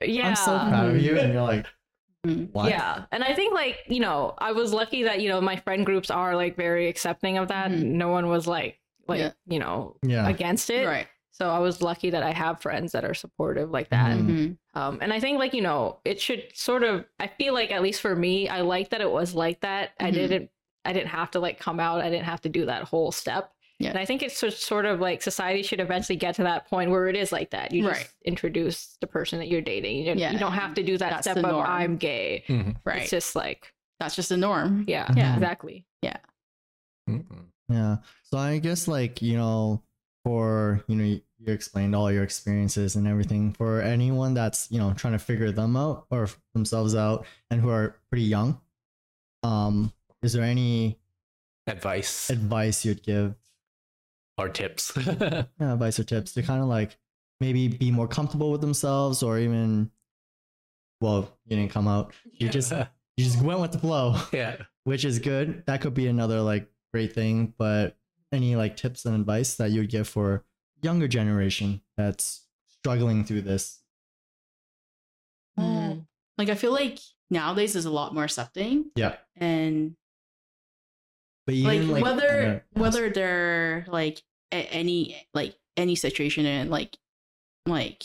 yeah. 0.00 0.28
I'm 0.28 0.36
so 0.36 0.58
proud 0.58 0.90
of 0.90 1.00
you. 1.02 1.18
And 1.18 1.32
you're 1.32 1.42
like, 1.42 1.66
Mhm. 2.26 2.50
what? 2.52 2.68
Yeah. 2.68 3.04
And 3.12 3.22
I 3.22 3.32
think 3.34 3.54
like, 3.54 3.78
you 3.86 4.00
know, 4.00 4.34
I 4.38 4.50
was 4.52 4.72
lucky 4.72 5.04
that, 5.04 5.20
you 5.20 5.28
know, 5.28 5.40
my 5.40 5.54
friend 5.56 5.86
groups 5.86 6.10
are 6.10 6.34
like 6.34 6.56
very 6.56 6.88
accepting 6.88 7.38
of 7.38 7.48
that. 7.48 7.70
Mhm. 7.70 7.82
No 7.92 8.08
one 8.08 8.28
was 8.28 8.46
like, 8.48 8.80
like, 9.06 9.20
Yeah. 9.20 9.30
you 9.46 9.58
know, 9.60 9.96
Yeah. 10.02 10.28
against 10.28 10.68
it. 10.70 10.84
right. 10.86 11.06
So 11.30 11.48
I 11.48 11.60
was 11.60 11.80
lucky 11.80 12.10
that 12.10 12.24
I 12.24 12.32
have 12.32 12.60
friends 12.60 12.90
that 12.92 13.04
are 13.04 13.14
supportive 13.14 13.70
like 13.70 13.90
that. 13.90 14.18
Mhm. 14.18 14.26
Mhm. 14.28 14.56
Um, 14.74 14.98
and 15.00 15.12
I 15.12 15.20
think 15.20 15.38
like, 15.38 15.54
you 15.54 15.62
know, 15.62 16.00
it 16.04 16.20
should 16.20 16.42
sort 16.54 16.82
of, 16.82 17.04
I 17.20 17.28
feel 17.28 17.54
like 17.54 17.70
at 17.70 17.80
least 17.82 18.00
for 18.00 18.16
me, 18.16 18.48
I 18.48 18.62
like 18.62 18.90
that 18.90 19.00
it 19.00 19.10
was 19.10 19.34
like 19.36 19.60
that. 19.60 19.90
I 20.00 20.10
Mhm. 20.10 20.14
didn't, 20.14 20.50
I 20.84 20.92
didn't 20.92 21.08
have 21.08 21.30
to 21.32 21.40
like 21.40 21.58
come 21.58 21.80
out. 21.80 22.00
I 22.00 22.10
didn't 22.10 22.24
have 22.26 22.40
to 22.42 22.48
do 22.48 22.66
that 22.66 22.84
whole 22.84 23.12
step. 23.12 23.52
Yeah. 23.78 23.90
And 23.90 23.98
I 23.98 24.04
think 24.04 24.22
it's 24.22 24.36
sort 24.58 24.86
of 24.86 24.98
like 25.00 25.22
society 25.22 25.62
should 25.62 25.78
eventually 25.80 26.16
get 26.16 26.34
to 26.36 26.42
that 26.42 26.66
point 26.68 26.90
where 26.90 27.06
it 27.06 27.14
is 27.14 27.30
like 27.30 27.50
that. 27.50 27.70
You 27.72 27.82
just 27.84 28.00
Right. 28.00 28.08
introduce 28.24 28.96
the 29.00 29.06
person 29.06 29.38
that 29.38 29.46
you're 29.48 29.60
dating. 29.60 29.98
You, 29.98 30.04
don't- 30.06 30.18
Yeah. 30.18 30.32
you 30.32 30.38
don't 30.38 30.52
have 30.52 30.74
to 30.74 30.82
do 30.82 30.98
that 30.98 31.10
That's 31.10 31.24
step 31.30 31.36
the 31.36 31.46
of. 31.46 31.64
I'm 31.64 31.96
gay. 31.96 32.42
Right. 32.84 33.02
It's 33.02 33.10
just 33.10 33.36
like, 33.36 33.72
That's 34.00 34.16
just 34.16 34.30
the 34.30 34.36
norm. 34.36 34.84
yeah, 34.88 35.12
Yeah. 35.16 35.34
exactly. 35.34 35.84
Mhm. 37.08 37.46
Yeah. 37.68 37.96
So 38.24 38.36
I 38.38 38.58
guess 38.58 38.86
like, 38.88 39.22
you 39.22 39.36
know, 39.36 39.82
for, 40.24 40.84
you 40.88 40.96
know, 40.96 41.04
you 41.04 41.20
you 41.40 41.52
explained 41.52 41.94
all 41.94 42.10
your 42.10 42.24
experiences 42.24 42.96
and 42.96 43.06
everything. 43.06 43.52
For 43.52 43.80
anyone 43.80 44.34
that's, 44.34 44.68
you 44.72 44.78
know, 44.80 44.92
trying 44.92 45.12
to 45.12 45.20
figure 45.20 45.52
them 45.52 45.76
out 45.76 46.06
or 46.10 46.28
themselves 46.52 46.96
out 46.96 47.24
and 47.48 47.60
who 47.60 47.68
are 47.70 47.94
pretty 48.10 48.24
young, 48.24 48.60
um, 49.44 49.92
is 50.22 50.32
there 50.32 50.42
any 50.44 50.98
advice 51.66 52.30
advice 52.30 52.84
you'd 52.84 53.02
give? 53.02 53.34
or 54.38 54.48
tips 54.48 54.92
Yeah, 55.06 55.44
advice 55.60 55.98
or 55.98 56.04
tips 56.04 56.32
to 56.34 56.42
kind 56.42 56.62
of 56.62 56.68
like 56.68 56.96
maybe 57.40 57.66
be 57.68 57.90
more 57.90 58.06
comfortable 58.06 58.52
with 58.52 58.60
themselves 58.60 59.22
or 59.22 59.38
even 59.38 59.90
well, 61.00 61.36
you 61.44 61.56
didn't 61.56 61.72
come 61.72 61.86
out. 61.88 62.12
You 62.32 62.48
just 62.48 62.70
you 62.72 63.24
just 63.24 63.40
went 63.42 63.60
with 63.60 63.72
the 63.72 63.78
flow, 63.78 64.16
yeah 64.32 64.56
which 64.84 65.04
is 65.04 65.18
good. 65.18 65.64
That 65.66 65.80
could 65.80 65.92
be 65.94 66.06
another 66.06 66.40
like 66.40 66.70
great 66.92 67.12
thing, 67.14 67.52
but 67.58 67.96
any 68.32 68.54
like 68.56 68.76
tips 68.76 69.04
and 69.06 69.14
advice 69.16 69.54
that 69.56 69.70
you 69.70 69.80
would 69.80 69.90
give 69.90 70.06
for 70.08 70.44
younger 70.82 71.08
generation 71.08 71.80
that's 71.96 72.46
struggling 72.80 73.24
through 73.24 73.42
this? 73.42 73.80
Mhm. 75.58 76.06
Like 76.36 76.48
I 76.48 76.54
feel 76.54 76.72
like 76.72 76.98
nowadays 77.30 77.74
is 77.76 77.84
a 77.84 77.90
lot 77.90 78.14
more 78.14 78.24
accepting 78.24 78.90
Yeah. 78.94 79.16
and 79.36 79.96
But 81.48 81.54
like, 81.56 81.80
even, 81.80 82.00
whether 82.02 82.64
whether 82.74 83.08
they're 83.08 83.86
like 83.88 84.22
a- 84.52 84.68
any 84.70 85.26
like 85.32 85.56
any 85.78 85.94
situation 85.94 86.44
and 86.44 86.68
like 86.70 86.98
like 87.64 88.04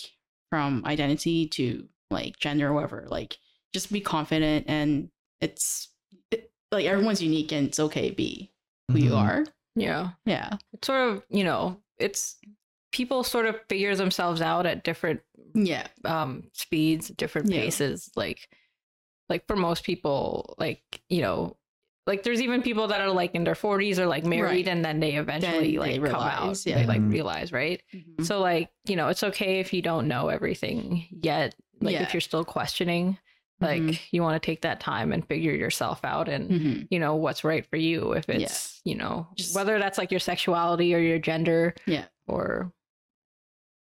from 0.50 0.84
identity 0.86 1.48
to 1.50 1.90
like 2.10 2.38
gender 2.40 2.70
or 2.70 2.74
whatever 2.74 3.06
like 3.10 3.38
just 3.74 3.92
be 3.92 4.00
confident 4.00 4.66
and 4.70 5.10
it's 5.42 5.90
it, 6.32 6.54
like 6.72 6.86
everyone's 6.86 7.22
unique 7.22 7.52
and 7.52 7.68
it's 7.68 7.80
okay 7.82 8.10
to 8.12 8.16
be 8.16 8.50
who 8.90 8.98
you 9.00 9.12
Mhm. 9.12 9.18
are 9.18 9.46
Yeah. 9.76 10.12
yeah 10.26 10.58
It's 10.72 10.88
sort 10.88 11.10
of, 11.10 11.24
you 11.30 11.44
know, 11.44 11.82
it's 11.98 12.38
people 12.94 13.24
sort 13.26 13.46
of 13.48 13.60
figure 13.68 13.94
themselves 13.96 14.40
out 14.40 14.66
at 14.66 14.86
different 14.86 15.20
yeah 15.54 15.88
um 16.06 16.44
speeds, 16.54 17.10
different 17.10 17.50
Yeah. 17.52 17.60
paces. 17.62 18.10
Like 18.16 18.48
like 19.28 19.48
for 19.48 19.56
most 19.58 19.84
people, 19.84 20.56
like, 20.60 21.02
you 21.10 21.22
know, 21.22 21.58
like 22.06 22.24
there's 22.24 22.42
even 22.42 22.62
people 22.62 22.88
that 22.88 23.00
are 23.02 23.10
like 23.12 23.34
in 23.34 23.44
their 23.46 23.54
40s 23.56 23.98
or 23.98 24.06
like 24.08 24.26
married 24.26 24.68
Right. 24.68 24.74
and 24.74 24.84
then 24.84 25.00
they 25.00 25.14
eventually 25.16 25.72
they 25.78 26.00
like 26.00 26.12
come 26.12 26.22
out. 26.22 26.40
realize, 26.42 26.64
They 26.64 26.72
yeah. 26.72 26.86
like 26.86 27.02
realize, 27.04 27.52
right? 27.54 27.82
Mhm. 27.94 28.26
So 28.26 28.40
like, 28.42 28.70
you 28.86 28.96
know, 28.96 29.08
it's 29.08 29.24
okay 29.24 29.60
if 29.60 29.72
you 29.74 29.82
don't 29.82 30.08
know 30.08 30.28
everything 30.28 31.08
yet. 31.22 31.56
Like 31.82 31.94
Yeah. 31.94 32.04
if 32.04 32.14
you're 32.14 32.22
still 32.22 32.44
questioning, 32.46 33.18
like 33.62 33.82
Mhm. 33.82 34.00
you 34.12 34.22
want 34.22 34.42
to 34.42 34.46
take 34.46 34.62
that 34.64 34.80
time 34.82 35.14
and 35.14 35.26
figure 35.26 35.54
yourself 35.54 36.02
out 36.04 36.28
and 36.28 36.50
Mhm. 36.50 36.88
you 36.92 37.00
know 37.00 37.16
what's 37.16 37.44
right 37.46 37.66
for 37.66 37.78
you 37.78 38.12
if 38.14 38.26
Yeah. 38.28 38.36
it's 38.36 38.82
you 38.84 38.96
know 38.96 39.28
Just- 39.36 39.56
whether 39.56 39.80
that's 39.80 39.98
like 39.98 40.12
your 40.12 40.20
sexuality 40.20 40.94
or 40.94 41.00
your 41.00 41.20
gender 41.20 41.74
Yeah. 41.86 42.06
or 42.28 42.74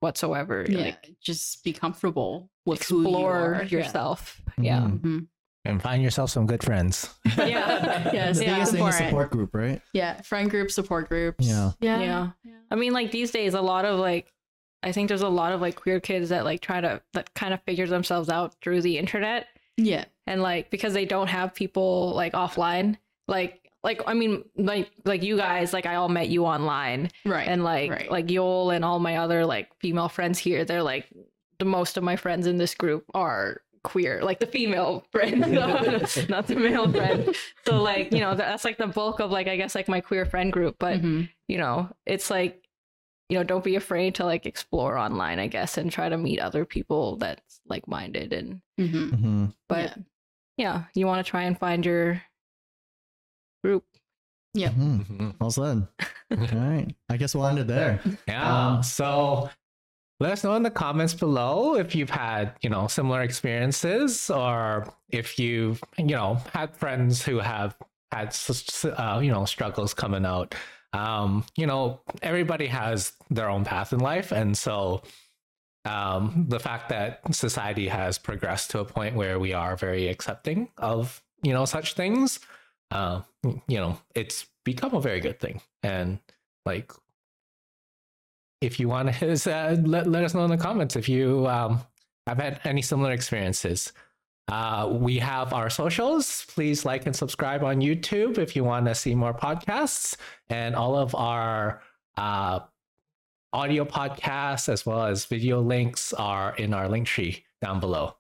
whatsoever 0.00 0.64
yeah 0.68 0.78
like 0.78 1.10
just 1.20 1.64
be 1.64 1.72
comfortable 1.72 2.50
with 2.64 2.90
you 2.90 3.00
explore 3.02 3.54
are. 3.56 3.64
Yourself 3.64 4.40
yeah 4.58 4.80
Mhm. 4.80 5.00
Mhm. 5.00 5.26
And 5.66 5.82
find 5.82 6.02
yourself 6.02 6.30
some 6.30 6.46
good 6.46 6.62
friends. 6.62 7.14
Yeah. 7.36 8.10
Yes. 8.12 8.38
The 8.38 8.44
Yeah. 8.44 8.54
biggest 8.54 8.72
thing 8.72 8.86
is 8.86 8.94
Support. 8.96 9.08
support 9.08 9.30
group, 9.30 9.54
right? 9.54 9.80
yeah 9.92 10.20
friend 10.22 10.50
groups 10.50 10.74
support 10.74 11.08
groups 11.08 11.46
Yeah. 11.46 11.72
yeah 11.80 12.00
Yeah. 12.00 12.30
i 12.70 12.74
mean 12.74 12.92
like 12.92 13.10
these 13.10 13.30
days 13.30 13.54
a 13.54 13.60
lot 13.60 13.84
of 13.84 13.98
like 13.98 14.32
i 14.82 14.92
think 14.92 15.08
there's 15.08 15.22
a 15.22 15.28
lot 15.28 15.52
of 15.52 15.60
like 15.60 15.76
queer 15.76 16.00
kids 16.00 16.28
that 16.30 16.44
like 16.44 16.60
try 16.60 16.80
to 16.80 17.00
that 17.12 17.32
kind 17.34 17.52
of 17.54 17.62
figure 17.64 17.86
themselves 17.86 18.28
out 18.28 18.54
through 18.62 18.82
the 18.82 18.98
internet 18.98 19.46
yeah 19.76 20.04
and 20.26 20.42
like 20.42 20.70
because 20.70 20.92
they 20.94 21.04
don't 21.04 21.28
have 21.28 21.54
people 21.54 22.12
like 22.14 22.32
offline 22.32 22.96
like 23.28 23.70
like 23.84 24.00
i 24.06 24.14
mean 24.14 24.44
like 24.56 24.90
like 25.04 25.22
you 25.22 25.36
guys 25.36 25.72
like 25.72 25.86
i 25.86 25.94
all 25.94 26.08
met 26.08 26.28
you 26.28 26.44
online 26.44 27.10
right 27.24 27.46
and 27.48 27.62
like 27.64 27.90
right. 27.90 28.10
like 28.10 28.26
Yol 28.26 28.74
and 28.74 28.84
all 28.84 28.98
my 28.98 29.16
other 29.18 29.44
like 29.46 29.68
female 29.80 30.08
friends 30.08 30.38
here, 30.38 30.64
they're 30.64 30.82
like 30.82 31.06
the 31.58 31.64
most 31.64 31.96
of 31.96 32.02
my 32.04 32.16
friends 32.16 32.46
in 32.46 32.56
this 32.58 32.74
group 32.74 33.04
are 33.14 33.62
queer, 33.86 34.20
like 34.22 34.40
the 34.40 34.46
female 34.46 35.04
friend, 35.12 35.40
not 36.28 36.46
the 36.48 36.56
male 36.56 36.90
friend. 36.90 37.34
So 37.64 37.80
like 37.80 38.12
you 38.12 38.20
know 38.20 38.34
that's 38.34 38.64
like 38.64 38.78
the 38.78 38.88
bulk 38.88 39.20
of 39.20 39.30
like 39.30 39.46
I 39.46 39.56
guess 39.56 39.74
like 39.74 39.88
my 39.88 40.00
queer 40.00 40.26
friend 40.26 40.52
group. 40.52 40.76
But 40.78 41.00
Mhm. 41.00 41.28
you 41.46 41.58
know 41.58 41.88
it's 42.04 42.28
like 42.30 42.66
you 43.28 43.38
know 43.38 43.44
don't 43.44 43.62
be 43.64 43.76
afraid 43.76 44.16
to 44.16 44.24
like 44.24 44.44
explore 44.46 44.98
online, 44.98 45.38
I 45.38 45.46
guess, 45.46 45.78
and 45.78 45.90
try 45.90 46.08
to 46.08 46.18
meet 46.18 46.40
other 46.40 46.64
people 46.64 47.16
that's 47.16 47.60
like 47.66 47.86
minded 47.88 48.32
and 48.32 48.60
Mhm. 48.78 49.10
Mhm. 49.12 49.54
but 49.68 49.96
yeah, 50.56 50.84
you 50.94 51.06
want 51.06 51.24
to 51.24 51.30
try 51.30 51.42
and 51.44 51.58
find 51.58 51.84
your 51.86 52.22
group. 53.64 53.84
Yeah. 54.54 54.70
Mhm. 54.70 55.06
Mhm. 55.06 55.34
Well 55.40 55.50
said. 55.50 55.86
All 56.30 56.58
right. 56.58 56.88
I 57.08 57.16
guess 57.18 57.34
we'll 57.34 57.46
end 57.46 57.58
it 57.58 57.66
there. 57.66 58.00
Yeah. 58.26 58.42
Um, 58.68 58.82
so 58.82 59.50
let 60.18 60.32
us 60.32 60.44
know 60.44 60.54
in 60.54 60.62
the 60.62 60.70
comments 60.70 61.14
below 61.14 61.76
if 61.76 61.94
you've 61.94 62.10
had, 62.10 62.54
you 62.62 62.70
know, 62.70 62.86
similar 62.86 63.22
experiences 63.22 64.30
or 64.30 64.92
if 65.10 65.38
you've, 65.38 65.82
you 65.98 66.06
know, 66.06 66.38
had 66.52 66.74
friends 66.74 67.22
who 67.22 67.38
have 67.38 67.76
had, 68.10 68.34
uh, 68.96 69.20
you 69.22 69.30
know, 69.30 69.44
struggles 69.44 69.92
coming 69.92 70.24
out. 70.24 70.54
Um, 70.92 71.44
you 71.56 71.66
know, 71.66 72.00
everybody 72.22 72.66
has 72.68 73.12
their 73.28 73.50
own 73.50 73.64
path 73.64 73.92
in 73.92 74.00
life. 74.00 74.32
And 74.32 74.56
so 74.56 75.02
um, 75.84 76.46
the 76.48 76.60
fact 76.60 76.88
that 76.88 77.20
society 77.34 77.88
has 77.88 78.18
progressed 78.18 78.70
to 78.70 78.80
a 78.80 78.84
point 78.84 79.16
where 79.16 79.38
we 79.38 79.52
are 79.52 79.76
very 79.76 80.08
accepting 80.08 80.68
of, 80.78 81.22
you 81.42 81.52
know, 81.52 81.66
such 81.66 81.92
things, 81.92 82.40
uh, 82.90 83.20
you 83.44 83.78
know, 83.78 83.98
it's 84.14 84.46
become 84.64 84.94
a 84.94 85.00
very 85.00 85.20
good 85.20 85.38
thing. 85.38 85.60
And 85.82 86.18
like, 86.64 86.92
if 88.66 88.78
you 88.78 88.88
want 88.88 89.14
to 89.14 89.32
uh, 89.54 89.76
let, 89.84 90.06
let 90.06 90.24
us 90.24 90.34
know 90.34 90.44
in 90.44 90.50
the 90.50 90.56
comments 90.56 90.96
if 90.96 91.08
you 91.08 91.46
um, 91.46 91.80
have 92.26 92.38
had 92.38 92.60
any 92.64 92.82
similar 92.82 93.12
experiences. 93.12 93.92
Uh, 94.48 94.88
we 94.92 95.18
have 95.18 95.52
our 95.52 95.68
socials. 95.68 96.44
Please 96.48 96.84
like 96.84 97.06
and 97.06 97.16
subscribe 97.16 97.64
on 97.64 97.80
YouTube 97.80 98.38
if 98.38 98.54
you 98.54 98.62
want 98.62 98.86
to 98.86 98.94
see 98.94 99.14
more 99.14 99.34
podcasts. 99.34 100.16
And 100.50 100.76
all 100.76 100.96
of 100.96 101.14
our 101.14 101.82
uh, 102.16 102.60
audio 103.52 103.84
podcasts 103.84 104.68
as 104.68 104.86
well 104.86 105.04
as 105.04 105.24
video 105.24 105.60
links 105.60 106.12
are 106.12 106.54
in 106.56 106.74
our 106.74 106.88
link 106.88 107.06
tree 107.06 107.44
down 107.60 107.80
below. 107.80 108.16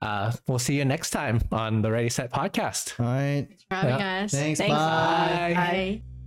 Uh, 0.00 0.32
we'll 0.46 0.58
see 0.58 0.76
you 0.76 0.84
next 0.86 1.10
time 1.10 1.42
on 1.52 1.82
the 1.82 1.88
RDY 1.88 2.10
Set 2.10 2.32
podcast. 2.32 2.98
All 2.98 3.04
right. 3.04 3.46
Thanks 3.46 3.64
for 3.68 3.74
having 3.74 3.92
us 4.00 4.32
Thanks. 4.32 4.60
Thanks. 4.60 4.74
Bye. 4.74 5.52
bye 5.54 6.19